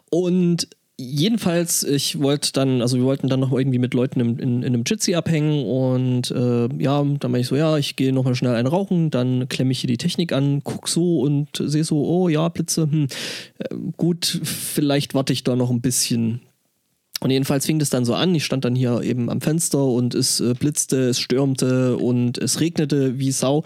[0.09, 0.67] und
[0.99, 4.73] jedenfalls, ich wollte dann, also wir wollten dann noch irgendwie mit Leuten in, in, in
[4.73, 8.53] einem Jitsi abhängen und äh, ja, dann meine ich so, ja, ich gehe nochmal schnell
[8.53, 12.27] einen rauchen, dann klemme ich hier die Technik an, guck so und sehe so, oh
[12.27, 13.07] ja, Blitze, hm,
[13.59, 16.41] äh, gut, vielleicht warte ich da noch ein bisschen.
[17.21, 18.33] Und jedenfalls fing das dann so an.
[18.33, 22.61] Ich stand dann hier eben am Fenster und es äh, blitzte, es stürmte und es
[22.61, 23.65] regnete wie Sau.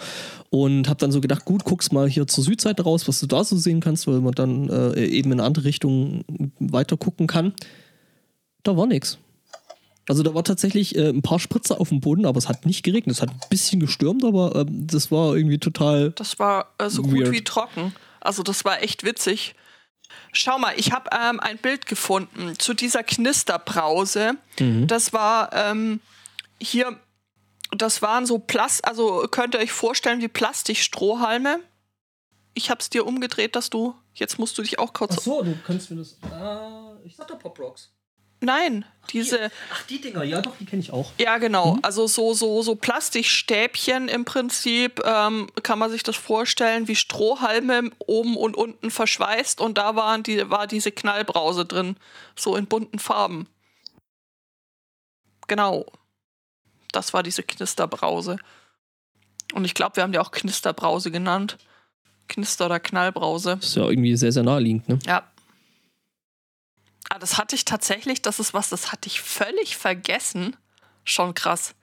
[0.50, 3.44] Und habe dann so gedacht, gut, guck's mal hier zur Südseite raus, was du da
[3.44, 6.24] so sehen kannst, weil man dann äh, eben in eine andere Richtung
[6.60, 7.54] weiter gucken kann.
[8.64, 9.20] Da war nichts.
[10.10, 12.84] Also da war tatsächlich äh, ein paar Spritzer auf dem Boden, aber es hat nicht
[12.84, 13.16] geregnet.
[13.16, 16.12] Es hat ein bisschen gestürmt, aber äh, das war irgendwie total.
[16.12, 17.32] Das war äh, so gut Weird.
[17.32, 17.94] wie trocken.
[18.20, 19.56] Also das war echt witzig.
[20.32, 24.34] Schau mal, ich habe ähm, ein Bild gefunden zu dieser Knisterbrause.
[24.60, 24.88] Mhm.
[24.88, 26.00] Das war ähm,
[26.60, 27.00] hier,
[27.72, 31.60] das waren so Plast, also könnt ihr euch vorstellen wie Plastikstrohhalme.
[32.54, 35.24] Ich habe es dir umgedreht, dass du, jetzt musst du dich auch kurz.
[35.24, 36.14] so, du kannst mir das.
[36.24, 37.92] Äh, ich sagte Pop Rocks.
[38.44, 41.12] Nein, diese, Ach, die Dinger, ja doch, die kenne ich auch.
[41.20, 46.88] ja genau, also so, so, so Plastikstäbchen im Prinzip, ähm, kann man sich das vorstellen,
[46.88, 51.96] wie Strohhalme oben und unten verschweißt und da waren die, war diese Knallbrause drin,
[52.36, 53.48] so in bunten Farben.
[55.48, 55.86] Genau.
[56.92, 58.38] Das war diese Knisterbrause.
[59.54, 61.58] Und ich glaube, wir haben die auch Knisterbrause genannt.
[62.30, 63.58] Knister- oder Knallbrause.
[63.58, 65.00] Das ist ja irgendwie sehr, sehr naheliegend, ne?
[65.06, 65.24] Ja.
[67.14, 70.56] Ah, das hatte ich tatsächlich, das ist was, das hatte ich völlig vergessen.
[71.04, 71.76] Schon krass.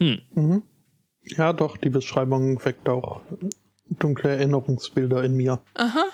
[0.00, 0.22] Hm.
[0.34, 0.62] Mhm.
[1.24, 3.22] Ja, doch, die Beschreibung weckt auch
[3.88, 5.60] dunkle Erinnerungsbilder in mir.
[5.74, 6.04] Aha.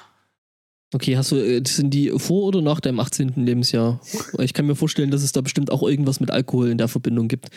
[0.95, 3.45] Okay, hast du, äh, sind die vor oder nach deinem 18.
[3.45, 4.01] Lebensjahr?
[4.39, 7.29] Ich kann mir vorstellen, dass es da bestimmt auch irgendwas mit Alkohol in der Verbindung
[7.29, 7.51] gibt.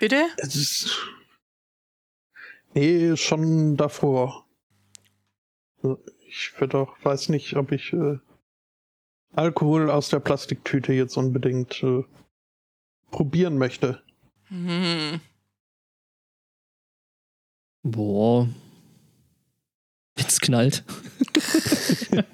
[0.00, 0.22] Bitte?
[0.36, 0.98] Es ist.
[2.74, 4.47] Nee, schon davor.
[6.28, 8.18] Ich würde auch, weiß nicht, ob ich äh,
[9.32, 12.04] Alkohol aus der Plastiktüte jetzt unbedingt äh,
[13.10, 14.00] probieren möchte.
[14.48, 15.20] Hm.
[17.82, 18.48] Boah.
[20.16, 20.84] Wenn's knallt.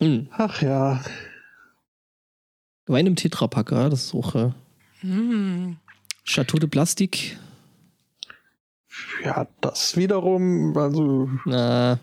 [0.00, 0.28] hm.
[0.32, 1.02] Ach ja,
[2.86, 4.52] Wein im Tetrapack, ja, das ist auch äh,
[5.00, 5.76] Hm.
[6.24, 7.38] Chateau de Plastik.
[9.24, 11.98] Ja, das wiederum, also Na,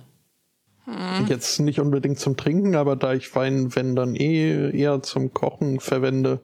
[0.86, 1.28] Hm.
[1.28, 5.80] jetzt nicht unbedingt zum Trinken, aber da ich Wein, wenn dann eh eher zum Kochen
[5.80, 6.42] verwende.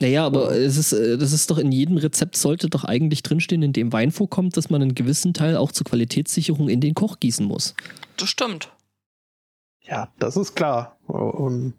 [0.00, 3.62] naja, aber es ist, äh, das ist doch in jedem Rezept sollte doch eigentlich drinstehen,
[3.62, 7.18] in dem Wein vorkommt, dass man einen gewissen Teil auch zur Qualitätssicherung in den Koch
[7.18, 7.74] gießen muss.
[8.16, 8.72] Das stimmt.
[9.82, 10.96] Ja, das ist klar.
[11.08, 11.74] Und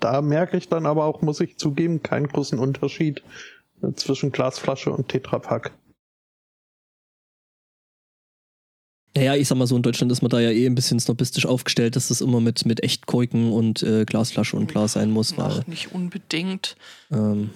[0.00, 3.22] da merke ich dann aber auch, muss ich zugeben, keinen großen Unterschied
[3.82, 5.72] äh, zwischen Glasflasche und Tetrapack.
[9.16, 11.44] Naja, ich sag mal so, in Deutschland ist man da ja eh ein bisschen snobistisch
[11.46, 15.60] aufgestellt, dass das immer mit, mit Echtkorken und äh, Glasflasche und bla sein muss, weil.
[15.62, 16.76] Ach, nicht unbedingt.
[17.10, 17.50] Ähm,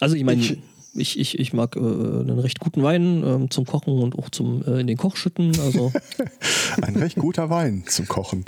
[0.00, 0.58] also ich meine, Ich-
[0.94, 4.62] ich, ich, ich mag äh, einen recht guten Wein ähm, zum Kochen und auch zum
[4.66, 5.58] äh, in den Koch schütten.
[5.60, 5.90] Also
[6.82, 8.44] Ein recht guter Wein zum Kochen.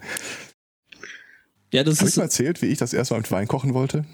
[1.72, 2.16] ja, das ich ist.
[2.18, 4.05] mal erzählt, wie ich das erste Mal mit Wein kochen wollte?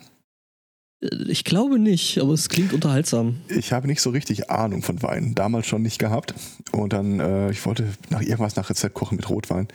[1.02, 3.36] Äh, Ich glaube nicht, aber es klingt unterhaltsam.
[3.48, 5.34] Ich habe nicht so richtig Ahnung von Wein.
[5.34, 6.34] Damals schon nicht gehabt.
[6.72, 9.68] Und dann, äh, ich wollte nach irgendwas nach Rezept kochen mit Rotwein.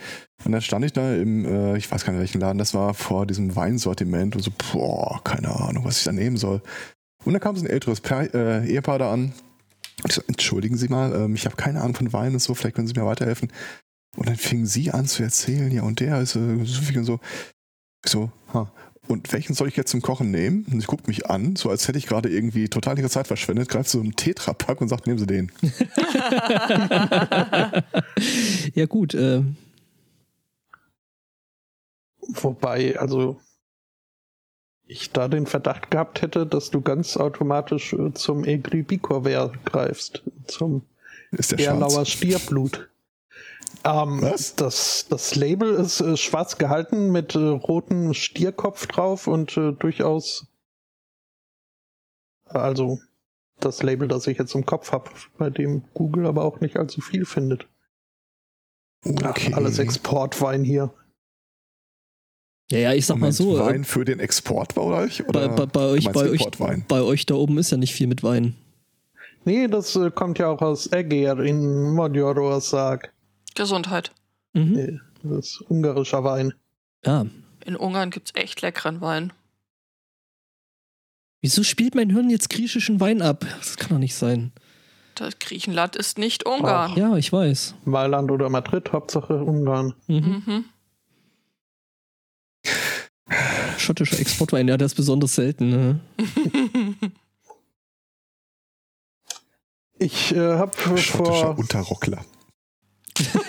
[0.44, 2.94] Und dann stand ich da im, äh, ich weiß gar nicht welchen Laden das war,
[2.94, 6.62] vor diesem Weinsortiment und so, boah, keine Ahnung, was ich da nehmen soll.
[7.24, 9.32] Und dann kam so ein älteres Paar, äh, Ehepaar da an.
[10.02, 12.54] Und ich so, entschuldigen Sie mal, ähm, ich habe keine Ahnung von Wein und so,
[12.54, 13.50] vielleicht können Sie mir weiterhelfen.
[14.16, 17.04] Und dann fingen sie an zu erzählen, ja, und der ist äh, so viel und
[17.04, 17.20] so.
[18.04, 18.70] Ich so, ha.
[19.08, 20.66] Und welchen soll ich jetzt zum Kochen nehmen?
[20.70, 23.68] Und sie guckt mich an, so als hätte ich gerade irgendwie total ihre Zeit verschwendet,
[23.68, 25.52] greift so einen Tetrapack und sagt, nehmen Sie den.
[28.74, 29.14] Ja, gut.
[29.14, 29.42] Äh,
[32.28, 33.40] Wobei, also
[34.86, 40.22] ich da den Verdacht gehabt hätte, dass du ganz automatisch äh, zum Egri Bicorver greifst,
[40.46, 40.82] zum
[41.56, 42.04] Erlauer?
[42.04, 42.88] Stierblut.
[43.86, 44.56] Ähm, Was?
[44.56, 50.46] Das, das Label ist äh, schwarz gehalten mit äh, rotem Stierkopf drauf und äh, durchaus,
[52.46, 52.98] also
[53.60, 57.00] das Label, das ich jetzt im Kopf habe, bei dem Google aber auch nicht allzu
[57.00, 57.68] viel findet.
[59.22, 59.54] Ach, Okay.
[59.54, 60.92] alles Exportwein hier.
[62.72, 63.56] ja, ja, ich sag mal Moment, so.
[63.56, 65.24] äh, Wein für den Export bei euch?
[65.28, 66.50] Oder bei, bei, bei, euch, bei, euch,
[66.88, 68.56] bei euch da oben ist ja nicht viel mit Wein.
[69.44, 73.12] Nee, das äh, kommt ja auch aus Eger in Magyarország.
[73.56, 74.12] Gesundheit.
[74.52, 74.72] Mhm.
[74.72, 76.54] Nee, das ist ungarischer Wein.
[77.04, 77.26] Ja.
[77.64, 79.32] In Ungarn gibt's echt leckeren Wein.
[81.40, 83.44] Wieso spielt mein Hirn jetzt griechischen Wein ab?
[83.58, 84.52] Das kann doch nicht sein.
[85.14, 86.96] Das Griechenland ist nicht Ungarn.
[86.96, 87.74] Ja, ich weiß.
[87.84, 89.94] Mailand oder Madrid, Hauptsache Ungarn.
[90.06, 90.42] Mhm.
[90.46, 90.64] Mhm.
[93.78, 95.70] Schottischer Exportwein, ja, der ist besonders selten.
[95.70, 96.00] Ne?
[99.98, 102.24] Ich äh, habe Schottischer vor Unterrockler.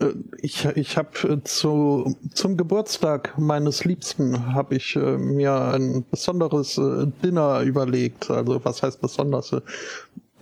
[0.00, 0.12] Äh,
[0.42, 7.06] Ich, ich habe zu, zum Geburtstag meines Liebsten habe ich äh, mir ein besonderes äh,
[7.22, 8.30] Dinner überlegt.
[8.30, 9.52] Also was heißt besonders?
[9.52, 9.60] Äh,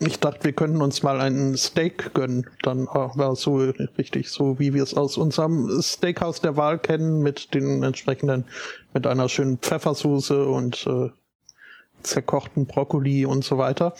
[0.01, 2.47] Ich dachte, wir könnten uns mal einen Steak gönnen.
[2.63, 3.57] Dann äh, war es so
[3.99, 8.45] richtig, so wie wir es aus unserem Steakhouse der Wahl kennen, mit den entsprechenden,
[8.95, 11.11] mit einer schönen Pfeffersoße und äh,
[12.03, 13.95] zerkochten Brokkoli und so weiter.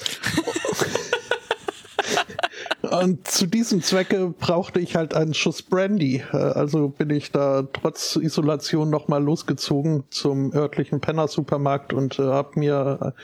[2.91, 6.23] Und zu diesem Zwecke brauchte ich halt einen Schuss Brandy.
[6.33, 12.59] Äh, Also bin ich da trotz Isolation nochmal losgezogen zum örtlichen Penner-Supermarkt und äh, habe
[12.59, 13.15] mir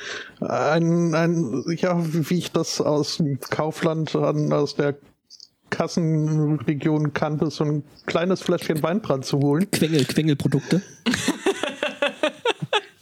[0.40, 4.96] äh, ein, ein, ja, wie ich das aus dem Kaufland an, aus der
[5.70, 9.70] Kassenregion kannte, so ein kleines Fläschchen Weinbrand zu holen.
[9.70, 10.82] Quengel, Quengelprodukte.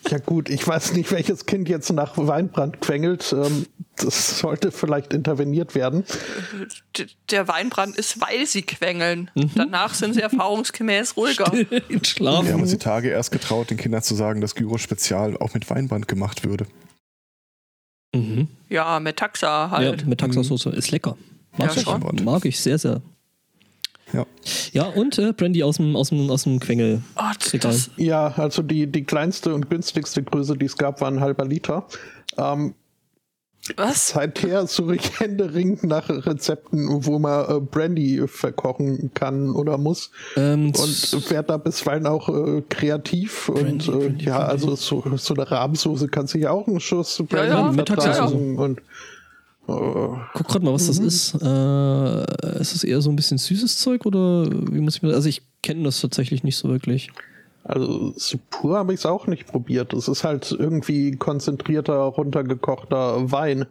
[0.09, 3.33] Ja gut, ich weiß nicht, welches Kind jetzt nach Weinbrand quengelt.
[3.37, 6.05] Ähm, Das sollte vielleicht interveniert werden.
[7.31, 9.31] Der Weinbrand ist, weil sie quengeln.
[9.55, 11.51] Danach sind sie erfahrungsgemäß ruhiger.
[11.55, 12.47] In Wir Schlaf.
[12.47, 15.69] haben uns die Tage erst getraut, den Kindern zu sagen, dass Gyro Spezial auch mit
[15.71, 16.67] Weinbrand gemacht würde.
[18.15, 18.49] Mhm.
[18.69, 20.07] Ja, mit Taxa Ja, halt.
[20.07, 20.67] mit Taxasauce.
[20.67, 21.17] Ist lecker.
[21.57, 22.25] Mag, Ja, ich, schon.
[22.25, 23.01] mag ich sehr, sehr.
[24.13, 24.27] Ja.
[24.73, 27.03] Ja, und äh, Brandy aus dem, aus dem, aus dem Quengel.
[27.17, 27.23] Oh,
[27.61, 31.45] das, Ja, also die, die kleinste und günstigste Größe, die es gab, war ein halber
[31.45, 31.87] Liter.
[32.39, 32.75] Ähm,
[33.77, 34.09] was?
[34.11, 40.11] seither suche ich händeringend nach Rezepten, wo man äh, Brandy verkochen kann oder muss.
[40.37, 43.47] Ähm, Und werde da bisweilen auch äh, kreativ.
[43.47, 44.53] Brandy, und äh, Brandy, ja, Brandy.
[44.53, 48.59] also so, so eine Rahmsoße kann sich ja auch einen Schuss Brandy ja, mit vertragen.
[48.59, 48.81] Und
[49.67, 51.35] Guck gerade mal, was das ist.
[51.35, 55.29] Äh, ist das eher so ein bisschen süßes Zeug oder wie muss ich mir Also
[55.29, 57.11] ich kenne das tatsächlich nicht so wirklich.
[57.65, 59.93] Also so pur habe ich es auch nicht probiert.
[59.93, 63.67] Es ist halt irgendwie konzentrierter, runtergekochter Wein.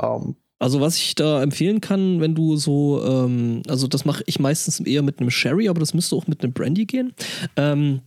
[0.00, 4.38] Ähm, Also was ich da empfehlen kann, wenn du so, ähm, also das mache ich
[4.38, 7.12] meistens eher mit einem Sherry, aber das müsste auch mit einem Brandy gehen.
[7.56, 8.02] Ähm,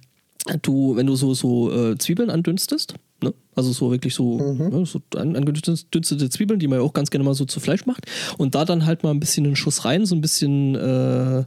[0.62, 3.34] du, wenn du so, so äh, Zwiebeln andünstest, ne?
[3.56, 7.24] also so wirklich so, ne, so an- angedünstete Zwiebeln, die man ja auch ganz gerne
[7.26, 8.06] mal so zu Fleisch macht,
[8.38, 11.44] und da dann halt mal ein bisschen einen Schuss rein, so ein bisschen äh,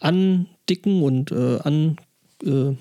[0.00, 1.96] andicken und äh, an
[2.44, 2.74] äh,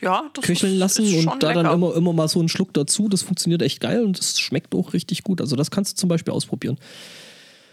[0.00, 1.62] Ja, das köcheln ist, lassen ist und schon da lecker.
[1.62, 3.08] dann immer, immer mal so einen Schluck dazu.
[3.08, 5.40] Das funktioniert echt geil und das schmeckt auch richtig gut.
[5.40, 6.76] Also das kannst du zum Beispiel ausprobieren.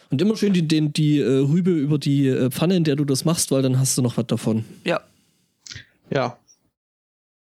[0.10, 3.04] Und immer schön die, den, die äh, Rübe über die äh, Pfanne, in der du
[3.04, 4.64] das machst, weil dann hast du noch was davon.
[4.86, 5.02] Ja,
[6.12, 6.38] ja.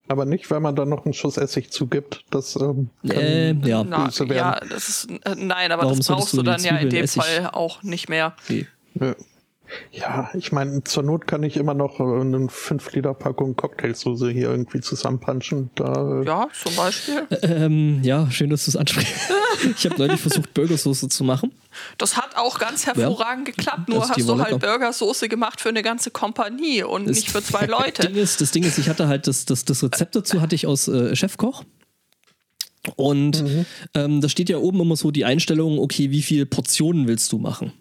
[0.08, 2.24] Aber nicht, weil man da noch einen Schuss Essig zugibt.
[2.30, 3.82] Das ähm, kann Äh, ja.
[3.84, 6.90] Na, ja, das ist, äh, nein, aber Warum das brauchst du du dann ja in
[6.90, 8.34] dem Essig- Fall auch nicht mehr.
[8.48, 8.66] Nee.
[8.94, 9.14] Nö.
[9.92, 15.70] Ja, ich meine, zur Not kann ich immer noch eine 5-Liter-Packung Cocktailsoße hier irgendwie zusammenpanschen.
[15.74, 17.26] Da, äh, ja, zum Beispiel.
[17.42, 19.32] Ähm, ja, schön, dass du es ansprichst.
[19.76, 21.52] ich habe neulich versucht, Burgersoße zu machen.
[21.98, 23.88] Das hat auch ganz hervorragend ja, geklappt.
[23.88, 27.66] Nur hast du halt Burgersoße gemacht für eine ganze Kompanie und das nicht für zwei
[27.66, 28.08] Leute.
[28.08, 30.66] Ding ist, das Ding ist, ich hatte halt das, das, das Rezept dazu hatte ich
[30.66, 31.64] aus äh, Chefkoch.
[32.96, 33.66] Und mhm.
[33.94, 37.38] ähm, da steht ja oben immer so die Einstellung, okay, wie viele Portionen willst du
[37.38, 37.72] machen?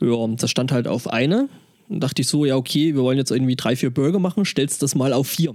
[0.00, 1.48] Ja, das stand halt auf eine.
[1.88, 4.82] Dann dachte ich so, ja, okay, wir wollen jetzt irgendwie drei, vier Burger machen, stellst
[4.82, 5.54] das mal auf vier.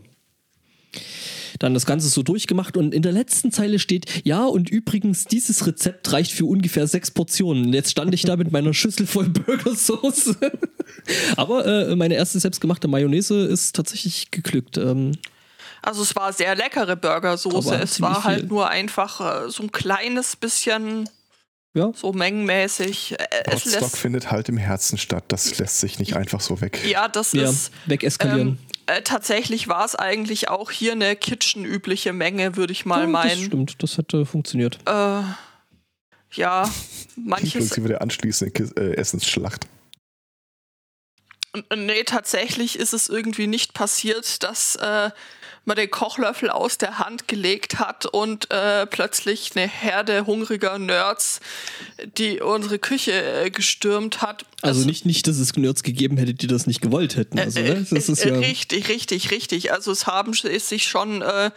[1.60, 5.66] Dann das Ganze so durchgemacht und in der letzten Zeile steht, ja, und übrigens, dieses
[5.66, 7.74] Rezept reicht für ungefähr sechs Portionen.
[7.74, 10.36] Jetzt stand ich da mit meiner Schüssel voll Burgersoße.
[11.38, 14.78] Aber äh, meine erste selbstgemachte Mayonnaise ist tatsächlich geglückt.
[14.78, 15.14] Ähm,
[15.82, 17.76] also es war sehr leckere Burgersoße.
[17.76, 18.50] Es war halt viel.
[18.50, 21.08] nur einfach äh, so ein kleines bisschen
[21.76, 21.91] ja.
[21.93, 23.19] so mengenmäßig.
[23.19, 25.26] Äh, Potstock findet halt im Herzen statt.
[25.28, 26.80] Das lässt sich nicht einfach so weg.
[26.88, 28.47] Ja, das ja, ist wegeskalieren.
[28.47, 28.57] Ähm,
[28.88, 33.30] äh, tatsächlich war es eigentlich auch hier eine Kitchen-übliche Menge, würde ich mal ja, meinen.
[33.30, 34.80] Das stimmt, das hätte funktioniert.
[34.88, 35.21] Äh,
[36.32, 36.69] ja,
[37.15, 37.55] manches.
[37.55, 39.67] Inklusive der anschließenden äh, Essensschlacht.
[41.73, 45.11] Nee, tatsächlich ist es irgendwie nicht passiert, dass äh,
[45.66, 51.39] man den Kochlöffel aus der Hand gelegt hat und äh, plötzlich eine Herde hungriger Nerds,
[52.18, 54.45] die unsere Küche äh, gestürmt hat.
[54.61, 57.39] Also, also nicht, nicht, dass es Nerds gegeben hätte, die das nicht gewollt hätten.
[57.39, 57.86] Also, ne?
[57.89, 59.72] das ist ja richtig, richtig, richtig.
[59.72, 61.51] Also es haben es sich schon äh, äh,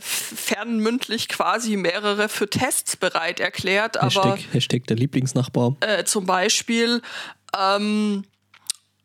[0.00, 4.00] fernmündlich quasi mehrere für Tests bereit erklärt.
[4.00, 5.76] Hashtag, aber Hashtag der Lieblingsnachbar.
[5.80, 7.02] Äh, zum Beispiel
[7.56, 8.24] ähm,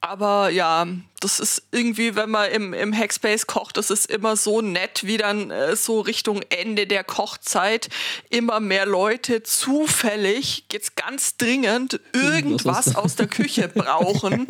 [0.02, 0.88] aber ja,
[1.20, 5.18] das ist irgendwie, wenn man im, im Hackspace kocht, das ist immer so nett, wie
[5.18, 7.90] dann äh, so Richtung Ende der Kochzeit
[8.30, 14.48] immer mehr Leute zufällig, jetzt ganz dringend, irgendwas aus der Küche brauchen.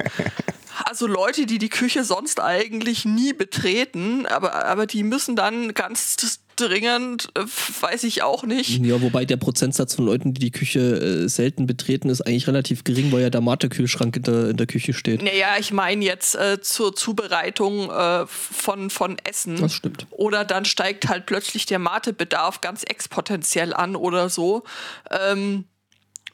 [0.85, 6.15] Also Leute, die die Küche sonst eigentlich nie betreten, aber, aber die müssen dann ganz
[6.59, 7.41] dringend, äh,
[7.81, 8.83] weiß ich auch nicht.
[8.85, 12.83] Ja, wobei der Prozentsatz von Leuten, die die Küche äh, selten betreten, ist eigentlich relativ
[12.83, 15.21] gering, weil ja der Mate-Kühlschrank in der, in der Küche steht.
[15.21, 19.57] Naja, ich meine jetzt äh, zur Zubereitung äh, von, von Essen.
[19.57, 20.05] Das stimmt.
[20.11, 24.63] Oder dann steigt halt plötzlich der Mate-Bedarf ganz exponentiell an oder so.
[25.09, 25.65] Ähm,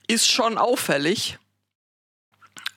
[0.07, 1.37] ist schon auffällig.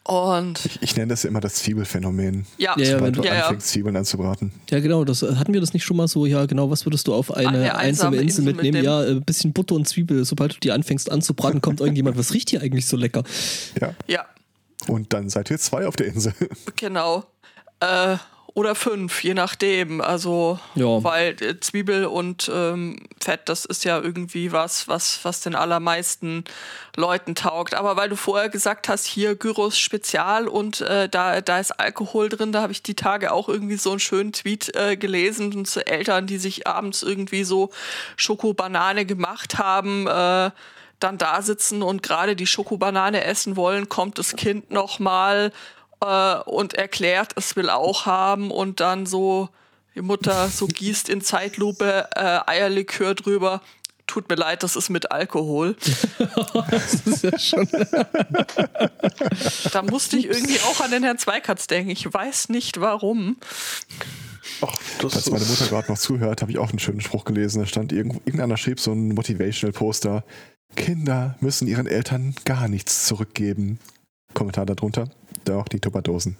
[0.08, 2.46] Und ich, ich nenne das immer das Zwiebelphänomen.
[2.56, 4.52] Ja, ja, sobald du ja, anfängst, Zwiebeln anzubraten.
[4.70, 5.04] Ja, genau.
[5.04, 6.24] Das hatten wir das nicht schon mal so.
[6.24, 6.70] Ja, genau.
[6.70, 8.78] Was würdest du auf eine, eine einsame, Insel, Insel mitnehmen?
[8.78, 10.24] Mit ja, ein bisschen Butter und Zwiebel.
[10.24, 12.16] Sobald du die anfängst anzubraten, kommt irgendjemand.
[12.16, 13.22] Was riecht hier eigentlich so lecker?
[13.78, 13.94] Ja.
[14.06, 14.24] Ja.
[14.86, 16.32] Und dann seid ihr zwei auf der Insel.
[16.76, 17.24] Genau.
[17.80, 18.16] Äh,
[18.58, 20.00] oder fünf, je nachdem.
[20.00, 21.04] Also, ja.
[21.04, 26.42] weil äh, Zwiebel und ähm, Fett, das ist ja irgendwie was, was, was den allermeisten
[26.96, 27.74] Leuten taugt.
[27.74, 32.28] Aber weil du vorher gesagt hast, hier Gyros Spezial und äh, da, da ist Alkohol
[32.28, 35.66] drin, da habe ich die Tage auch irgendwie so einen schönen Tweet äh, gelesen und
[35.66, 37.70] zu Eltern, die sich abends irgendwie so
[38.16, 40.08] Schokobanane gemacht haben.
[40.08, 40.50] Äh,
[41.00, 45.52] dann da sitzen und gerade die Schokobanane essen wollen, kommt das Kind noch mal
[46.00, 49.48] äh, und erklärt, es will auch haben und dann so
[49.94, 53.62] die Mutter so gießt in Zeitlupe äh, Eierlikör drüber.
[54.06, 55.76] Tut mir leid, das ist mit Alkohol.
[56.70, 57.68] das ist ja schon.
[59.70, 61.90] da musste ich irgendwie auch an den Herrn Zweikatz denken.
[61.90, 63.36] Ich weiß nicht warum.
[64.62, 67.60] Ach, Als meine Mutter gerade noch zuhört, habe ich auch einen schönen Spruch gelesen.
[67.60, 70.24] Da stand irgendwo, irgendeiner schrieb so ein Motivational-Poster.
[70.74, 73.78] Kinder müssen ihren Eltern gar nichts zurückgeben.
[74.38, 75.10] Kommentar darunter
[75.50, 76.36] auch die Tupperdosen.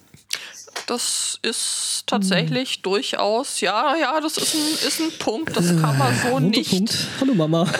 [0.86, 2.82] Das ist tatsächlich hm.
[2.82, 6.70] durchaus, ja, ja, das ist ein, ist ein Punkt, das kann man so nicht.
[6.70, 7.08] Punkt.
[7.20, 7.66] Hallo Mama.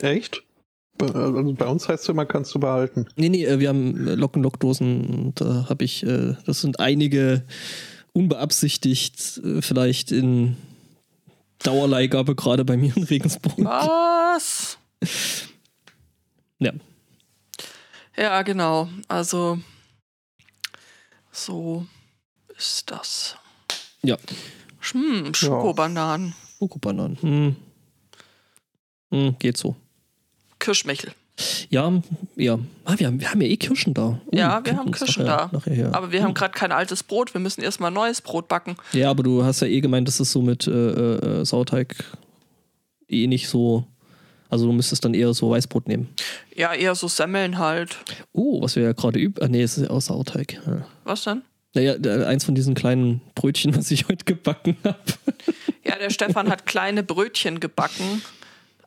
[0.00, 0.42] Echt?
[1.00, 3.06] Also bei uns heißt es immer, kannst du behalten.
[3.16, 7.44] Nee, nee, äh, wir haben Locken-Lockdosen da habe ich, äh, das sind einige
[8.12, 10.56] unbeabsichtigt äh, vielleicht in
[11.60, 13.58] Dauerleihgabe gerade bei mir in Regensburg.
[13.58, 14.78] Was?
[16.60, 16.72] Ja.
[18.16, 18.88] Ja, genau.
[19.08, 19.58] Also
[21.32, 21.86] so
[22.56, 23.36] ist das.
[24.02, 24.16] Ja.
[24.92, 26.34] Hm, Schokobananen.
[26.58, 27.18] Schokobananen.
[27.20, 27.56] Hm.
[29.10, 29.74] Hm, geht so.
[30.58, 31.12] Kirschmechel.
[31.70, 32.02] Ja,
[32.36, 32.58] ja.
[32.84, 34.08] Ah, wir, haben, wir haben ja eh Kirschen da.
[34.08, 35.58] Uh, ja, wir haben Kirschen nachher, da.
[35.58, 37.32] Nachher aber wir haben gerade kein altes Brot.
[37.32, 38.76] Wir müssen erstmal neues Brot backen.
[38.92, 41.96] Ja, aber du hast ja eh gemeint, dass es so mit äh, äh, Sauerteig
[43.08, 43.86] eh nicht so
[44.50, 46.08] also du müsstest dann eher so Weißbrot nehmen.
[46.54, 47.96] Ja, eher so Semmeln halt.
[48.32, 49.36] Oh, was wir ja gerade üben.
[49.42, 50.60] Ah, nee, es ist ja aus Sauerteig.
[50.66, 50.84] Ja.
[51.04, 51.42] Was denn?
[51.74, 51.94] Naja,
[52.26, 54.98] eins von diesen kleinen Brötchen, was ich heute gebacken habe.
[55.82, 58.22] Ja, der Stefan hat kleine Brötchen gebacken.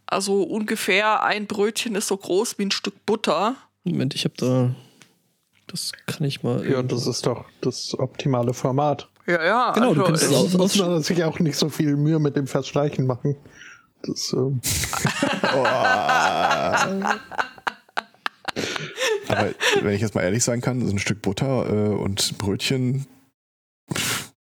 [0.05, 3.55] Also ungefähr ein Brötchen ist so groß wie ein Stück Butter.
[3.83, 4.75] Moment, ich habe da.
[5.67, 6.65] Das kann ich mal.
[6.69, 9.09] Ja, das ist doch das optimale Format.
[9.25, 9.71] Ja, ja.
[9.71, 12.47] Genau, du also kannst es- muss man sich auch nicht so viel Mühe mit dem
[12.47, 13.35] Verstreichen machen.
[14.03, 14.59] Das, ähm,
[19.27, 23.07] Aber wenn ich jetzt mal ehrlich sein kann, so ein Stück Butter äh, und Brötchen,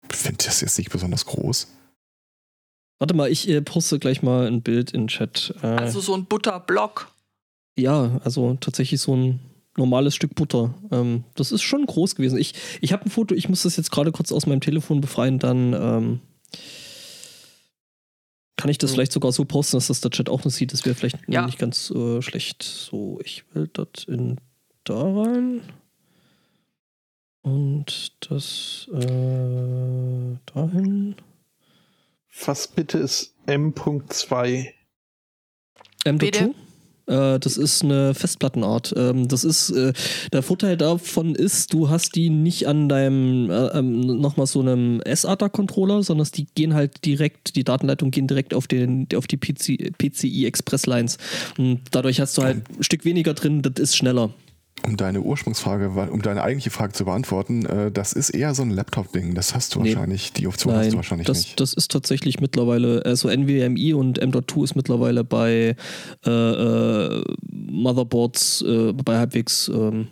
[0.10, 1.68] finde das jetzt nicht besonders groß.
[3.00, 5.54] Warte mal, ich äh, poste gleich mal ein Bild in den Chat.
[5.62, 7.12] Äh, also so ein Butterblock.
[7.78, 9.40] ja, also tatsächlich so ein
[9.78, 10.74] normales Stück Butter.
[10.92, 12.38] Ähm, das ist schon groß gewesen.
[12.38, 15.40] Ich, ich habe ein Foto, ich muss das jetzt gerade kurz aus meinem Telefon befreien,
[15.40, 16.20] dann ähm,
[18.60, 20.74] kann ich das vielleicht sogar so posten, dass das der Chat auch noch sieht.
[20.74, 21.46] Das wäre vielleicht Ja.
[21.46, 22.62] nicht ganz äh, schlecht.
[22.62, 24.38] So, ich will das in
[24.84, 25.62] da rein.
[27.42, 31.16] Und das äh, dahin.
[32.46, 34.68] was bitte ist M.2?
[36.04, 36.54] M.2?
[37.10, 38.94] Äh, das ist eine Festplattenart.
[38.96, 39.94] Ähm, das ist, äh,
[40.32, 45.02] der Vorteil davon ist, du hast die nicht an deinem, äh, ähm, nochmal so einem
[45.06, 49.92] SATA-Controller, sondern die gehen halt direkt, die Datenleitungen gehen direkt auf, den, auf die PC,
[49.98, 51.18] PCI Express Lines.
[51.58, 54.32] Und dadurch hast du halt ein Stück weniger drin, das ist schneller.
[54.86, 58.70] Um deine Ursprungsfrage, um deine eigentliche Frage zu beantworten, äh, das ist eher so ein
[58.70, 59.36] Laptop-Ding.
[59.36, 59.94] Das hast du Nee.
[59.94, 61.60] wahrscheinlich, die Option hast Nein, du wahrscheinlich das, nicht.
[61.60, 65.76] das ist tatsächlich mittlerweile, also NVMe und M.2 ist mittlerweile bei
[66.26, 70.08] äh, äh, Motherboards, äh, bei halbwegs ähm,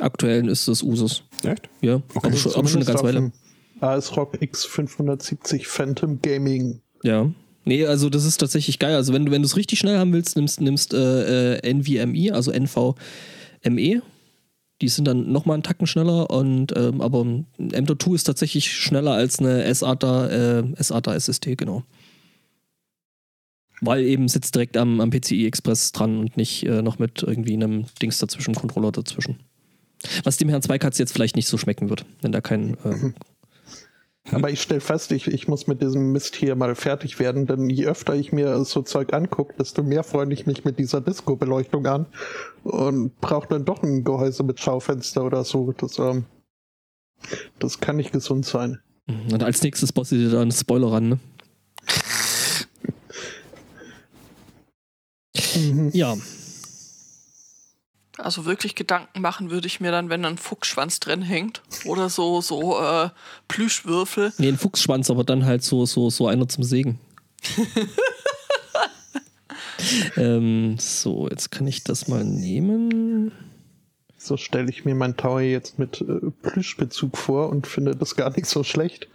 [0.00, 1.24] aktuellen ist das Usus.
[1.42, 1.68] Echt?
[1.80, 2.28] Ja, Okay.
[2.28, 3.32] aber, schon, aber schon eine ganze auf Weile.
[3.80, 6.80] ASRock X570 Phantom Gaming.
[7.02, 7.30] Ja.
[7.64, 8.94] Nee, also das ist tatsächlich geil.
[8.96, 12.32] Also wenn du wenn du es richtig schnell haben willst, nimmst nimmst äh, äh, NVMe,
[12.32, 14.02] also NVMe.
[14.82, 19.38] Die sind dann nochmal einen Tacken schneller und ähm, aber M.2 ist tatsächlich schneller als
[19.38, 21.84] eine SATA, äh, SATA SSD, genau.
[23.80, 27.54] Weil eben sitzt direkt am, am PCI Express dran und nicht äh, noch mit irgendwie
[27.54, 29.38] einem Dings dazwischen, Controller dazwischen.
[30.24, 33.12] Was dem Herrn Zweikatz jetzt vielleicht nicht so schmecken wird, wenn da kein äh,
[34.30, 37.68] Aber ich stelle fest, ich, ich muss mit diesem Mist hier mal fertig werden, denn
[37.68, 41.86] je öfter ich mir so Zeug angucke, desto mehr freue ich mich mit dieser Disco-Beleuchtung
[41.86, 42.06] an
[42.62, 45.72] und brauche dann doch ein Gehäuse mit Schaufenster oder so.
[45.72, 46.24] Das, ähm,
[47.58, 48.78] das kann nicht gesund sein.
[49.08, 51.18] Und als nächstes bosse dir da einen Spoiler ran, ne?
[55.92, 56.16] Ja,
[58.18, 61.62] Also wirklich Gedanken machen würde ich mir dann, wenn ein Fuchsschwanz drin hängt.
[61.84, 63.08] Oder so, so äh,
[63.48, 64.32] Plüschwürfel.
[64.38, 66.98] nee, ein Fuchsschwanz, aber dann halt so, so, so einer zum Sägen.
[70.16, 73.32] ähm, so, jetzt kann ich das mal nehmen.
[74.18, 78.30] So stelle ich mir mein Tower jetzt mit äh, Plüschbezug vor und finde das gar
[78.30, 79.08] nicht so schlecht.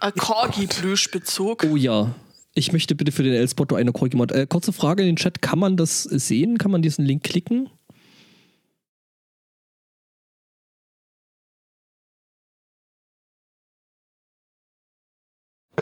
[0.00, 1.66] Äh, Corgi-Plüschbezug.
[1.70, 2.14] Oh ja.
[2.54, 4.32] Ich möchte bitte für den El-Spotto eine Korgi mod.
[4.32, 6.56] Äh, kurze Frage in den Chat: Kann man das sehen?
[6.56, 7.68] Kann man diesen Link klicken?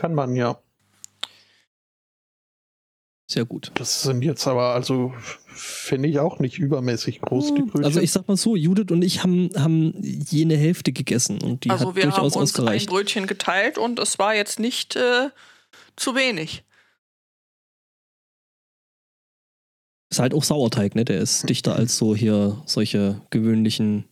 [0.05, 0.59] Kann man ja.
[3.27, 3.71] Sehr gut.
[3.73, 5.15] Das sind jetzt aber, also
[5.47, 7.85] finde ich auch nicht übermäßig groß, die Brötchen.
[7.85, 11.71] Also ich sag mal so, Judith und ich haben, haben jene Hälfte gegessen und die
[11.71, 12.89] also hat wir haben durchaus uns ein ausgereicht.
[12.89, 15.31] Brötchen geteilt und es war jetzt nicht äh,
[15.95, 16.63] zu wenig.
[20.11, 21.03] Ist halt auch Sauerteig, ne?
[21.03, 24.05] Der ist dichter als so hier solche gewöhnlichen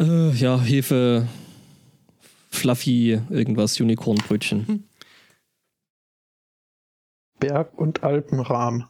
[0.00, 1.28] äh, ja, Hefe,
[2.68, 4.88] Fluffy, irgendwas, Unicornbrötchen.
[7.38, 8.88] Berg- und Alpenrahm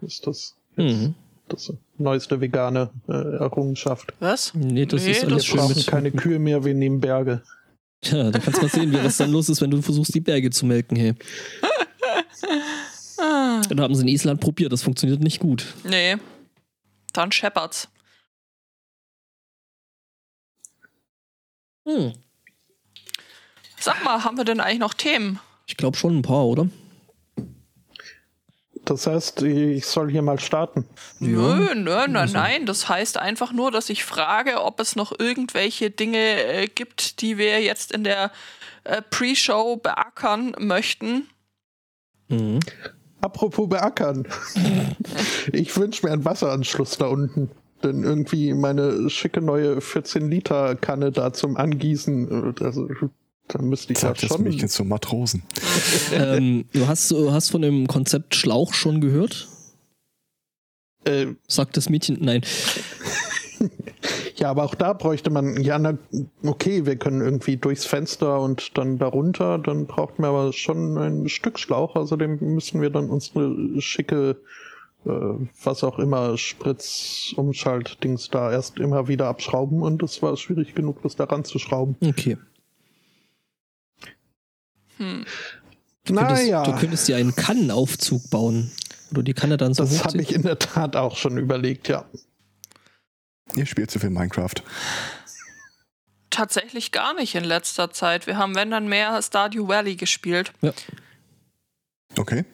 [0.00, 0.54] ist das.
[0.76, 1.16] Mhm.
[1.48, 4.12] Das neueste vegane äh, Errungenschaft.
[4.20, 4.54] Was?
[4.54, 5.86] Nee, das Nee, ist das alles Wir schön brauchen mit.
[5.88, 7.42] keine Kühe mehr, wir nehmen Berge.
[8.00, 10.20] Tja, da kannst du mal sehen, wie was dann los ist, wenn du versuchst, die
[10.20, 11.14] Berge zu melken, hey.
[13.18, 15.74] Ah, Da haben sie in Island probiert, das funktioniert nicht gut.
[15.82, 16.14] nee.
[17.12, 17.88] Dann Shepherds.
[21.88, 22.12] Hm.
[23.86, 25.38] Sag mal, haben wir denn eigentlich noch Themen?
[25.68, 26.66] Ich glaube schon ein paar, oder?
[28.84, 30.88] Das heißt, ich soll hier mal starten.
[31.20, 32.66] Nö, nö, nein, nein.
[32.66, 37.38] Das heißt einfach nur, dass ich frage, ob es noch irgendwelche Dinge äh, gibt, die
[37.38, 38.32] wir jetzt in der
[38.82, 41.28] äh, Pre-Show beackern möchten.
[42.26, 42.58] Mhm.
[43.20, 44.26] Apropos beackern.
[45.52, 47.52] ich wünsche mir einen Wasseranschluss da unten.
[47.84, 52.88] Denn irgendwie meine schicke neue 14-Liter-Kanne da zum Angießen, äh, also
[53.48, 54.42] da müsste ich Sagt das schon.
[54.42, 55.42] Mädchen zum Matrosen.
[56.12, 59.48] ähm, du hast, du hast von dem Konzept Schlauch schon gehört?
[61.04, 62.42] Äh, Sagt das Mädchen, nein.
[64.36, 65.96] Ja, aber auch da bräuchte man, ja, na,
[66.44, 71.28] okay, wir können irgendwie durchs Fenster und dann darunter, dann braucht man aber schon ein
[71.30, 74.36] Stück Schlauch, außerdem müssen wir dann unsere schicke,
[75.06, 75.10] äh,
[75.64, 81.16] was auch immer, Spritzumschaltdings da erst immer wieder abschrauben und es war schwierig genug, das
[81.16, 81.96] da ranzuschrauben.
[82.06, 82.36] Okay.
[84.96, 85.24] Hm.
[86.04, 88.70] Du könntest, Naja, du könntest dir einen Kannenaufzug bauen.
[89.10, 92.04] Oder die Kanne dann so das habe ich in der Tat auch schon überlegt, ja.
[93.54, 94.54] Ihr spielt zu viel Minecraft.
[96.30, 98.26] Tatsächlich gar nicht in letzter Zeit.
[98.26, 100.52] Wir haben, wenn dann mehr Stardew Valley gespielt.
[102.16, 102.44] Okay.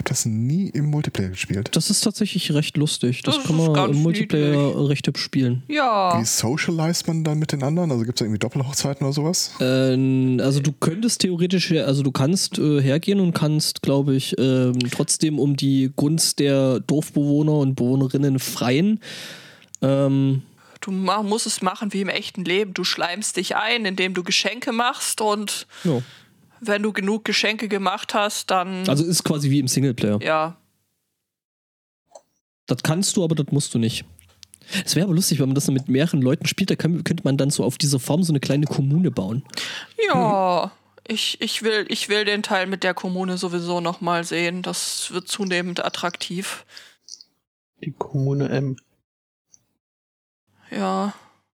[0.00, 1.68] Ich habe das nie im Multiplayer gespielt.
[1.76, 3.20] Das ist tatsächlich recht lustig.
[3.22, 4.88] Das, Das kann man im Multiplayer niedlich.
[4.88, 5.62] recht hübsch spielen.
[5.68, 6.18] Ja.
[6.18, 7.90] Wie socialized man dann mit den anderen?
[7.90, 9.50] Also gibt es da irgendwie Doppelhochzeiten oder sowas?
[9.60, 14.34] Ähm, also du könntest theoretisch, her- also du kannst äh, hergehen und kannst, glaube ich,
[14.38, 19.00] ähm, trotzdem um die Gunst der Dorfbewohner und Bewohnerinnen freien.
[19.82, 20.42] Ähm,
[20.80, 22.72] Du musst es machen wie im echten Leben.
[22.72, 26.00] Du schleimst dich ein, indem du Geschenke machst und ja.
[26.60, 30.20] Wenn du genug Geschenke gemacht hast, dann Also ist quasi wie im Singleplayer.
[30.22, 30.56] ja.
[32.66, 34.04] Das kannst du, aber das musst du nicht.
[34.84, 37.36] Es wäre aber lustig, wenn man das mit mehreren Leuten spielt, da kann, könnte man
[37.36, 39.42] dann so auf dieser Form so eine kleine Kommune bauen.
[40.06, 40.70] Ja,
[41.08, 44.62] ich, ich, will, ich will den Teil mit der Kommune sowieso noch mal sehen.
[44.62, 46.64] Das wird zunehmend attraktiv.
[47.82, 48.76] Die Kommune M.
[50.70, 51.12] Ja,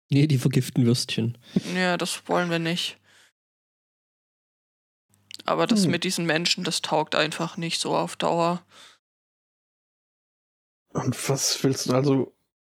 [0.09, 1.37] Nee, die vergiften Würstchen.
[1.75, 2.97] ja, das wollen wir nicht.
[5.51, 5.91] Aber das Hm.
[5.91, 8.61] mit diesen Menschen, das taugt einfach nicht so auf Dauer.
[10.93, 12.33] Und was willst du also?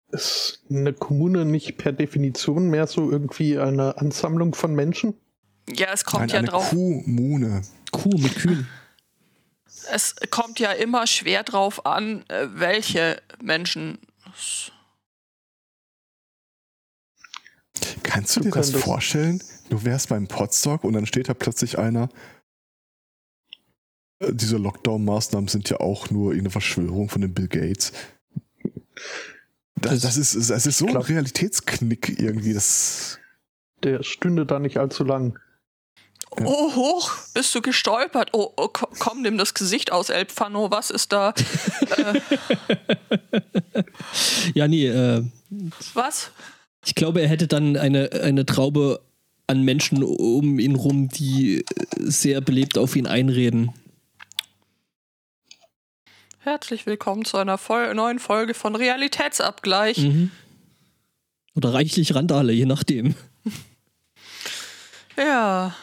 [0.09, 5.13] Ist eine Kommune nicht per Definition mehr so irgendwie eine Ansammlung von Menschen?
[5.69, 6.69] Ja, es kommt Nein, ja eine drauf.
[6.69, 7.61] Kommune.
[7.91, 8.67] Kuh mit Kühen.
[9.91, 13.97] Es kommt ja immer schwer drauf an, äh, welche Menschen.
[14.34, 14.71] es-
[18.03, 19.43] Kannst du, Du dir das vorstellen?
[19.69, 22.07] Du wärst beim Podstock und dann steht da plötzlich einer.
[24.20, 27.91] Äh, Diese Lockdown-Maßnahmen sind ja auch nur irgendeine Verschwörung von dem Bill Gates.
[29.76, 32.53] Das, das, ist, das ist so ein glaub- Realitätsknick irgendwie.
[32.53, 33.20] Das,
[33.84, 35.38] Der stünde da nicht allzu lang.
[36.39, 36.45] Ja.
[36.45, 38.30] Oh, hoch, bist du gestolpert?
[38.34, 41.34] Oh, oh ko- komm, nimm das Gesicht aus, El Pfano, was ist da?
[44.53, 45.24] Ja, nee, äh,
[45.93, 46.32] Was?
[46.86, 49.01] ich glaube, er hätte dann eine, eine Traube
[49.47, 51.64] an Menschen um ihn rum, die äh,
[51.99, 53.72] sehr belebt auf ihn einreden.
[56.43, 59.97] Herzlich willkommen zu einer Vol neuen Folge von Realitätsabgleich.
[59.99, 60.31] Mhm.
[61.55, 63.15] Oder reichlich Randale, je nachdem.
[65.15, 65.75] Ja.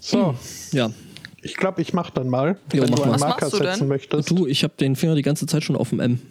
[0.00, 0.34] So,
[0.72, 0.90] Ja,
[1.42, 3.02] ich glaube, ich mach dann mal, Jo, wenn mach du mal.
[3.02, 3.72] einen Was Marker machst du denn?
[3.74, 4.30] setzen möchtest.
[4.30, 6.22] du, ich habe den Finger die ganze Zeit schon auf dem M.